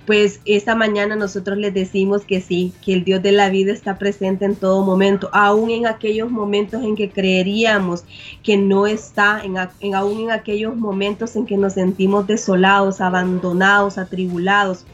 Pues 0.06 0.42
esta 0.44 0.76
mañana 0.76 1.16
nosotros 1.16 1.58
les 1.58 1.74
decimos 1.74 2.26
que 2.26 2.42
sí, 2.42 2.74
que 2.84 2.94
el 2.94 3.06
Dios 3.06 3.24
de 3.24 3.32
la 3.32 3.50
vida 3.50 3.72
está 3.72 3.98
presente 3.98 4.44
en 4.44 4.56
todo 4.56 4.84
momento, 4.84 5.30
aún 5.32 5.70
en 5.70 5.88
aquellos 5.88 6.30
momentos 6.30 6.84
en 6.84 6.98
que 6.98 7.10
creeríamos 7.10 8.04
que 8.44 8.58
no 8.58 8.86
está, 8.86 9.42
en, 9.44 9.56
en, 9.80 9.96
aún 9.96 10.24
en 10.24 10.32
aquellos 10.32 10.76
momentos 10.76 11.38
en 11.38 11.46
que 11.46 11.56
nos 11.56 11.74
sentimos 11.74 12.28
desolados, 12.28 13.00
abandonados, 13.00 13.98
atribulados. 13.98 14.86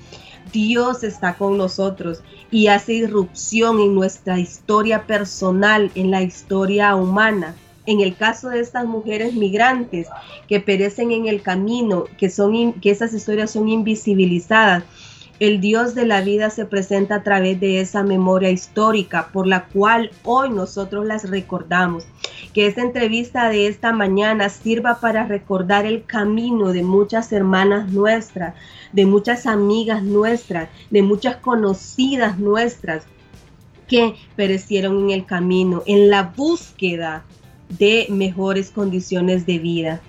Dios 0.51 1.03
está 1.03 1.35
con 1.35 1.57
nosotros 1.57 2.21
y 2.51 2.67
hace 2.67 2.93
irrupción 2.93 3.79
en 3.79 3.95
nuestra 3.95 4.39
historia 4.39 5.05
personal, 5.05 5.91
en 5.95 6.11
la 6.11 6.21
historia 6.21 6.95
humana. 6.95 7.55
En 7.85 8.01
el 8.01 8.15
caso 8.15 8.49
de 8.49 8.59
estas 8.59 8.85
mujeres 8.85 9.33
migrantes 9.33 10.07
que 10.47 10.59
perecen 10.59 11.11
en 11.11 11.27
el 11.27 11.41
camino, 11.41 12.05
que, 12.17 12.29
son, 12.29 12.73
que 12.73 12.91
esas 12.91 13.13
historias 13.13 13.51
son 13.51 13.69
invisibilizadas, 13.69 14.83
el 15.39 15.61
Dios 15.61 15.95
de 15.95 16.05
la 16.05 16.19
vida 16.19 16.49
se 16.49 16.65
presenta 16.65 17.15
a 17.15 17.23
través 17.23 17.59
de 17.61 17.79
esa 17.79 18.03
memoria 18.03 18.49
histórica 18.49 19.29
por 19.31 19.47
la 19.47 19.67
cual 19.67 20.11
hoy 20.23 20.49
nosotros 20.49 21.05
las 21.05 21.29
recordamos. 21.29 22.05
Que 22.53 22.67
esta 22.67 22.81
entrevista 22.81 23.47
de 23.49 23.67
esta 23.67 23.93
mañana 23.93 24.49
sirva 24.49 24.99
para 24.99 25.25
recordar 25.25 25.85
el 25.85 26.03
camino 26.03 26.73
de 26.73 26.83
muchas 26.83 27.31
hermanas 27.31 27.89
nuestras, 27.89 28.53
de 28.91 29.05
muchas 29.05 29.45
amigas 29.45 30.03
nuestras, 30.03 30.67
de 30.89 31.03
muchas 31.03 31.37
conocidas 31.37 32.37
nuestras 32.37 33.05
que 33.87 34.15
perecieron 34.35 35.05
en 35.05 35.11
el 35.11 35.25
camino, 35.25 35.83
en 35.85 36.09
la 36.09 36.23
búsqueda 36.23 37.23
de 37.69 38.07
mejores 38.09 38.71
condiciones 38.71 39.45
de 39.45 39.59
vida. 39.59 40.01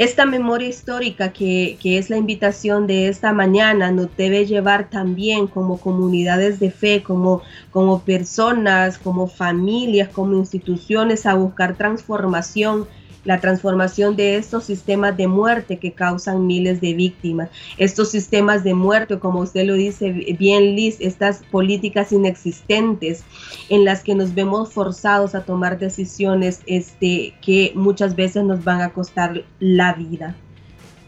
Esta 0.00 0.24
memoria 0.24 0.68
histórica 0.68 1.30
que, 1.30 1.76
es 1.82 2.08
la 2.08 2.16
invitación 2.16 2.86
de 2.86 3.08
esta 3.08 3.34
mañana 3.34 3.90
nos 3.92 4.16
debe 4.16 4.46
llevar 4.46 4.88
también 4.88 5.46
como 5.46 5.78
comunidades 5.78 6.58
de 6.58 6.70
fe, 6.70 7.02
como, 7.02 7.42
como 7.70 8.00
personas, 8.00 8.96
como 8.96 9.26
familias, 9.26 10.08
como 10.08 10.36
instituciones 10.36 11.26
a 11.26 11.34
buscar 11.34 11.76
transformación 11.76 12.86
la 13.24 13.40
transformación 13.40 14.16
de 14.16 14.36
estos 14.36 14.64
sistemas 14.64 15.16
de 15.16 15.26
muerte 15.26 15.78
que 15.78 15.92
causan 15.92 16.46
miles 16.46 16.80
de 16.80 16.94
víctimas. 16.94 17.50
Estos 17.78 18.10
sistemas 18.10 18.64
de 18.64 18.74
muerte, 18.74 19.18
como 19.18 19.40
usted 19.40 19.64
lo 19.66 19.74
dice 19.74 20.10
bien, 20.38 20.76
Liz, 20.76 20.96
estas 21.00 21.42
políticas 21.50 22.12
inexistentes 22.12 23.24
en 23.68 23.84
las 23.84 24.02
que 24.02 24.14
nos 24.14 24.34
vemos 24.34 24.72
forzados 24.72 25.34
a 25.34 25.44
tomar 25.44 25.78
decisiones 25.78 26.60
este, 26.66 27.34
que 27.42 27.72
muchas 27.74 28.16
veces 28.16 28.44
nos 28.44 28.64
van 28.64 28.80
a 28.80 28.90
costar 28.90 29.44
la 29.58 29.94
vida. 29.94 30.36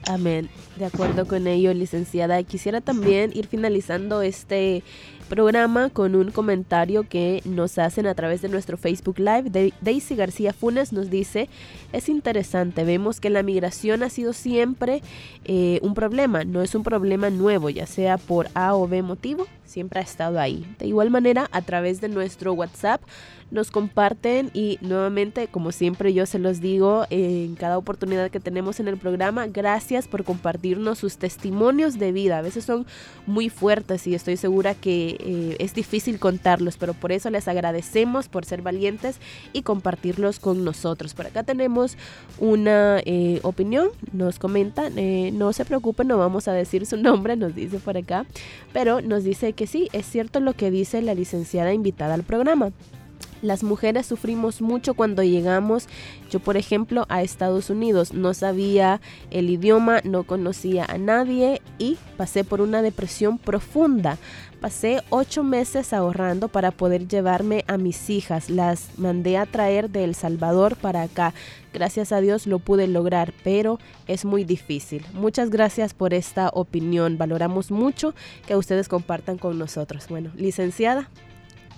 Amén. 0.06 0.48
De 0.76 0.84
acuerdo 0.84 1.26
con 1.26 1.46
ello, 1.46 1.72
licenciada. 1.74 2.42
Quisiera 2.42 2.80
también 2.80 3.30
ir 3.34 3.46
finalizando 3.46 4.22
este 4.22 4.82
programa 5.28 5.88
con 5.88 6.14
un 6.14 6.30
comentario 6.30 7.08
que 7.08 7.40
nos 7.44 7.78
hacen 7.78 8.06
a 8.06 8.14
través 8.14 8.42
de 8.42 8.48
nuestro 8.48 8.76
Facebook 8.76 9.18
Live. 9.18 9.72
Daisy 9.80 10.14
García 10.14 10.52
Funes 10.52 10.92
nos 10.92 11.08
dice, 11.08 11.48
es 11.92 12.08
interesante, 12.08 12.84
vemos 12.84 13.20
que 13.20 13.30
la 13.30 13.42
migración 13.42 14.02
ha 14.02 14.10
sido 14.10 14.34
siempre 14.34 15.00
eh, 15.44 15.78
un 15.82 15.94
problema, 15.94 16.44
no 16.44 16.60
es 16.60 16.74
un 16.74 16.82
problema 16.82 17.30
nuevo, 17.30 17.70
ya 17.70 17.86
sea 17.86 18.18
por 18.18 18.48
A 18.54 18.74
o 18.74 18.86
B 18.86 19.00
motivo, 19.02 19.46
siempre 19.72 20.00
ha 20.00 20.02
estado 20.02 20.38
ahí. 20.38 20.66
De 20.78 20.86
igual 20.86 21.10
manera, 21.10 21.48
a 21.52 21.62
través 21.62 22.00
de 22.00 22.08
nuestro 22.08 22.52
WhatsApp 22.52 23.00
nos 23.52 23.70
comparten 23.70 24.50
y 24.54 24.78
nuevamente, 24.80 25.46
como 25.46 25.72
siempre 25.72 26.14
yo 26.14 26.24
se 26.24 26.38
los 26.38 26.60
digo 26.60 27.04
en 27.10 27.54
cada 27.54 27.76
oportunidad 27.76 28.30
que 28.30 28.40
tenemos 28.40 28.80
en 28.80 28.88
el 28.88 28.96
programa, 28.96 29.46
gracias 29.46 30.08
por 30.08 30.24
compartirnos 30.24 30.98
sus 30.98 31.18
testimonios 31.18 31.98
de 31.98 32.12
vida. 32.12 32.38
A 32.38 32.42
veces 32.42 32.64
son 32.64 32.86
muy 33.26 33.50
fuertes 33.50 34.06
y 34.06 34.14
estoy 34.14 34.38
segura 34.38 34.74
que 34.74 35.16
eh, 35.20 35.56
es 35.58 35.74
difícil 35.74 36.18
contarlos, 36.18 36.78
pero 36.78 36.94
por 36.94 37.12
eso 37.12 37.28
les 37.28 37.46
agradecemos 37.46 38.28
por 38.28 38.46
ser 38.46 38.62
valientes 38.62 39.18
y 39.52 39.62
compartirlos 39.62 40.38
con 40.38 40.64
nosotros. 40.64 41.12
Por 41.12 41.26
acá 41.26 41.42
tenemos 41.42 41.98
una 42.38 43.00
eh, 43.04 43.40
opinión, 43.42 43.90
nos 44.12 44.38
comentan, 44.38 44.98
eh, 44.98 45.30
no 45.30 45.52
se 45.52 45.66
preocupen, 45.66 46.08
no 46.08 46.16
vamos 46.16 46.48
a 46.48 46.52
decir 46.54 46.86
su 46.86 46.96
nombre, 47.02 47.36
nos 47.36 47.54
dice 47.54 47.78
por 47.78 47.98
acá, 47.98 48.24
pero 48.72 49.02
nos 49.02 49.24
dice 49.24 49.52
que 49.52 49.61
sí, 49.66 49.88
es 49.92 50.06
cierto 50.06 50.40
lo 50.40 50.54
que 50.54 50.70
dice 50.70 51.02
la 51.02 51.14
licenciada 51.14 51.72
invitada 51.72 52.14
al 52.14 52.22
programa. 52.22 52.72
Las 53.42 53.64
mujeres 53.64 54.06
sufrimos 54.06 54.62
mucho 54.62 54.94
cuando 54.94 55.22
llegamos. 55.24 55.88
Yo, 56.30 56.38
por 56.38 56.56
ejemplo, 56.56 57.06
a 57.08 57.22
Estados 57.22 57.70
Unidos 57.70 58.14
no 58.14 58.34
sabía 58.34 59.00
el 59.30 59.50
idioma, 59.50 60.00
no 60.04 60.22
conocía 60.22 60.84
a 60.84 60.96
nadie 60.96 61.60
y 61.78 61.98
pasé 62.16 62.44
por 62.44 62.60
una 62.60 62.82
depresión 62.82 63.38
profunda. 63.38 64.16
Pasé 64.62 65.02
ocho 65.10 65.42
meses 65.42 65.92
ahorrando 65.92 66.46
para 66.46 66.70
poder 66.70 67.08
llevarme 67.08 67.64
a 67.66 67.78
mis 67.78 68.08
hijas. 68.10 68.48
Las 68.48 68.96
mandé 68.96 69.36
a 69.36 69.44
traer 69.44 69.90
de 69.90 70.04
El 70.04 70.14
Salvador 70.14 70.76
para 70.76 71.02
acá. 71.02 71.34
Gracias 71.74 72.12
a 72.12 72.20
Dios 72.20 72.46
lo 72.46 72.60
pude 72.60 72.86
lograr, 72.86 73.34
pero 73.42 73.80
es 74.06 74.24
muy 74.24 74.44
difícil. 74.44 75.04
Muchas 75.14 75.50
gracias 75.50 75.94
por 75.94 76.14
esta 76.14 76.48
opinión. 76.50 77.18
Valoramos 77.18 77.72
mucho 77.72 78.14
que 78.46 78.54
ustedes 78.54 78.86
compartan 78.86 79.36
con 79.36 79.58
nosotros. 79.58 80.06
Bueno, 80.08 80.30
licenciada. 80.36 81.08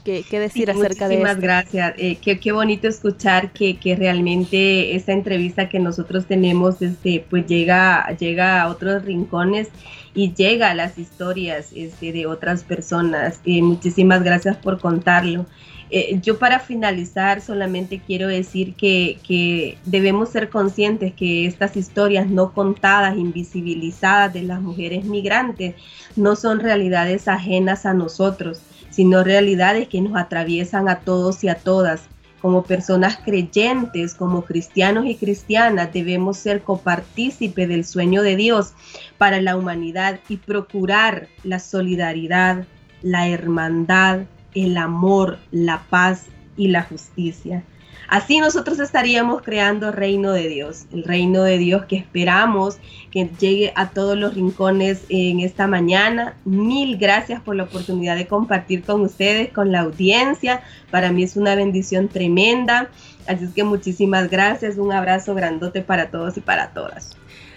¿Qué, 0.05 0.23
decir 0.31 0.71
acerca 0.71 1.09
de 1.09 1.15
eso? 1.15 1.23
Muchísimas 1.23 1.41
gracias. 1.41 1.95
Eh, 1.97 2.19
qué, 2.21 2.39
qué, 2.39 2.53
bonito 2.53 2.87
escuchar 2.89 3.53
que, 3.53 3.79
que, 3.79 3.97
realmente 3.97 4.95
esta 4.95 5.13
entrevista 5.13 5.71
que 5.71 5.79
nosotros 5.79 6.27
tenemos 6.27 6.83
este, 6.83 7.25
pues 7.31 7.47
llega, 7.47 8.15
llega 8.19 8.61
a 8.61 8.69
otros 8.69 9.03
rincones 9.05 9.69
y 10.15 10.35
llega 10.35 10.71
a 10.71 10.75
las 10.75 10.99
historias 10.99 11.71
este, 11.75 12.13
de 12.13 12.27
otras 12.27 12.65
personas. 12.65 13.41
Eh, 13.47 13.63
muchísimas 13.63 14.23
gracias 14.23 14.57
por 14.59 14.79
contarlo. 14.79 15.47
Eh, 15.91 16.19
yo 16.23 16.39
para 16.39 16.61
finalizar 16.61 17.41
solamente 17.41 18.01
quiero 18.05 18.29
decir 18.29 18.75
que, 18.75 19.19
que, 19.27 19.79
debemos 19.85 20.31
ser 20.31 20.49
conscientes 20.49 21.13
que 21.15 21.47
estas 21.47 21.77
historias 21.77 22.29
no 22.29 22.53
contadas, 22.53 23.17
invisibilizadas 23.17 24.33
de 24.33 24.43
las 24.43 24.61
mujeres 24.61 25.05
migrantes 25.05 25.75
no 26.17 26.37
son 26.37 26.61
realidades 26.61 27.29
ajenas 27.29 27.87
a 27.87 27.95
nosotros, 27.95 28.61
sino 28.95 29.25
realidades 29.25 29.89
que 29.89 30.01
nos 30.01 30.17
atraviesan 30.17 30.89
a 30.89 31.01
todos 31.01 31.43
y 31.43 31.49
a 31.49 31.57
todas. 31.57 32.03
Como 32.41 32.63
personas 32.63 33.19
creyentes, 33.25 34.15
como 34.15 34.45
cristianos 34.45 35.07
y 35.07 35.17
cristianas, 35.17 35.93
debemos 35.93 36.37
ser 36.37 36.63
copartícipe 36.63 37.67
del 37.67 37.85
sueño 37.85 38.23
de 38.23 38.37
Dios 38.37 38.75
para 39.19 39.41
la 39.41 39.57
humanidad 39.57 40.21
y 40.29 40.37
procurar 40.37 41.27
la 41.43 41.59
solidaridad, 41.59 42.67
la 43.03 43.29
hermandad, 43.29 44.27
el 44.55 44.77
amor, 44.77 45.39
la 45.51 45.83
paz 45.91 46.27
y 46.57 46.69
la 46.69 46.83
justicia. 46.83 47.65
Así 48.09 48.39
nosotros 48.39 48.79
estaríamos 48.79 49.43
creando 49.43 49.93
reino 49.93 50.33
de 50.33 50.49
Dios, 50.49 50.87
el 50.93 51.05
reino 51.05 51.43
de 51.43 51.59
Dios 51.59 51.85
que 51.87 51.97
esperamos 51.97 52.79
que 53.11 53.31
llegue 53.39 53.73
a 53.77 53.91
todos 53.91 54.17
los 54.17 54.35
rincones 54.35 55.03
en 55.09 55.41
esta 55.41 55.67
mañana. 55.67 56.37
Mil 56.45 56.97
gracias 56.97 57.41
por 57.41 57.57
la 57.57 57.65
oportunidad 57.65 58.17
de 58.17 58.27
compartir 58.27 58.83
con 58.83 59.03
ustedes, 59.03 59.53
con 59.53 59.73
la 59.73 59.81
audiencia. 59.81 60.63
Para 60.91 61.13
mí 61.13 61.23
es 61.23 61.37
una 61.37 61.55
bendición 61.55 62.09
tremenda. 62.09 62.89
Así 63.27 63.45
es 63.45 63.53
que 63.53 63.65
muchísimas 63.65 64.31
gracias, 64.31 64.77
un 64.77 64.93
abrazo 64.93 65.35
grandote 65.35 65.81
para 65.81 66.11
todos 66.11 66.37
y 66.37 66.41
para 66.41 66.71
todas. 66.71 67.17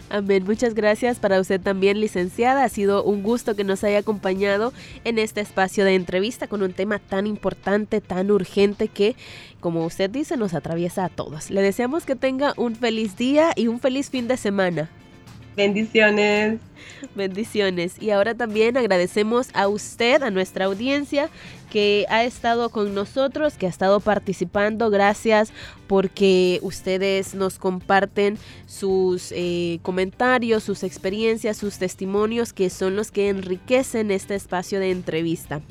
Amén. 0.09 0.45
Muchas 0.45 0.73
gracias 0.73 1.19
para 1.19 1.39
usted 1.39 1.59
también, 1.59 1.99
licenciada. 1.99 2.63
Ha 2.63 2.69
sido 2.69 3.03
un 3.03 3.23
gusto 3.23 3.55
que 3.55 3.65
nos 3.65 3.83
haya 3.83 3.99
acompañado 3.99 4.71
en 5.03 5.19
este 5.19 5.41
espacio 5.41 5.83
de 5.83 5.95
entrevista 5.95 6.47
con 6.47 6.63
un 6.63 6.71
tema 6.71 6.99
tan 6.99 7.27
importante, 7.27 7.99
tan 7.99 8.31
urgente 8.31 8.87
que, 8.87 9.17
como 9.59 9.85
usted 9.85 10.09
dice, 10.09 10.37
nos 10.37 10.53
atraviesa 10.53 11.03
a 11.03 11.09
todos. 11.09 11.51
Le 11.51 11.61
deseamos 11.61 12.05
que 12.05 12.15
tenga 12.15 12.53
un 12.55 12.75
feliz 12.75 13.17
día 13.17 13.51
y 13.55 13.67
un 13.67 13.81
feliz 13.81 14.09
fin 14.09 14.29
de 14.29 14.37
semana. 14.37 14.89
Bendiciones. 15.57 16.59
Bendiciones. 17.15 17.99
Y 17.99 18.11
ahora 18.11 18.35
también 18.35 18.77
agradecemos 18.77 19.49
a 19.55 19.67
usted, 19.67 20.21
a 20.21 20.29
nuestra 20.29 20.65
audiencia, 20.65 21.31
que 21.71 22.05
ha 22.09 22.23
estado 22.23 22.69
con 22.69 22.93
nosotros, 22.93 23.55
que 23.55 23.65
ha 23.65 23.69
estado 23.69 23.99
participando. 23.99 24.91
Gracias 24.91 25.51
porque 25.87 26.59
ustedes 26.61 27.33
nos 27.33 27.57
comparten 27.57 28.37
sus 28.67 29.31
eh, 29.31 29.79
comentarios, 29.81 30.63
sus 30.63 30.83
experiencias, 30.83 31.57
sus 31.57 31.79
testimonios, 31.79 32.53
que 32.53 32.69
son 32.69 32.95
los 32.95 33.09
que 33.09 33.29
enriquecen 33.29 34.11
este 34.11 34.35
espacio 34.35 34.79
de 34.79 34.91
entrevista. 34.91 35.61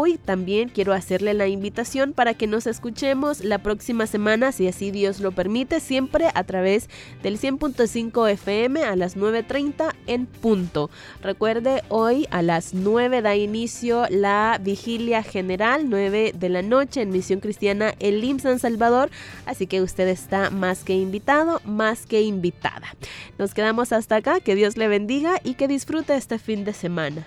Hoy 0.00 0.16
también 0.16 0.68
quiero 0.68 0.92
hacerle 0.92 1.34
la 1.34 1.48
invitación 1.48 2.12
para 2.12 2.34
que 2.34 2.46
nos 2.46 2.68
escuchemos 2.68 3.42
la 3.42 3.58
próxima 3.58 4.06
semana, 4.06 4.52
si 4.52 4.68
así 4.68 4.92
Dios 4.92 5.18
lo 5.18 5.32
permite, 5.32 5.80
siempre 5.80 6.28
a 6.36 6.44
través 6.44 6.88
del 7.24 7.36
100.5 7.36 8.30
FM 8.30 8.84
a 8.84 8.94
las 8.94 9.16
9.30 9.16 9.92
en 10.06 10.26
punto. 10.26 10.88
Recuerde, 11.20 11.82
hoy 11.88 12.28
a 12.30 12.42
las 12.42 12.74
9 12.74 13.22
da 13.22 13.34
inicio 13.34 14.06
la 14.08 14.60
vigilia 14.62 15.24
general, 15.24 15.90
9 15.90 16.32
de 16.32 16.48
la 16.48 16.62
noche 16.62 17.02
en 17.02 17.10
Misión 17.10 17.40
Cristiana 17.40 17.92
Elim 17.98 18.38
San 18.38 18.60
Salvador, 18.60 19.10
así 19.46 19.66
que 19.66 19.82
usted 19.82 20.06
está 20.06 20.50
más 20.50 20.84
que 20.84 20.94
invitado, 20.94 21.60
más 21.64 22.06
que 22.06 22.22
invitada. 22.22 22.94
Nos 23.36 23.52
quedamos 23.52 23.90
hasta 23.90 24.14
acá, 24.14 24.38
que 24.38 24.54
Dios 24.54 24.76
le 24.76 24.86
bendiga 24.86 25.40
y 25.42 25.54
que 25.54 25.66
disfrute 25.66 26.14
este 26.14 26.38
fin 26.38 26.64
de 26.64 26.72
semana. 26.72 27.26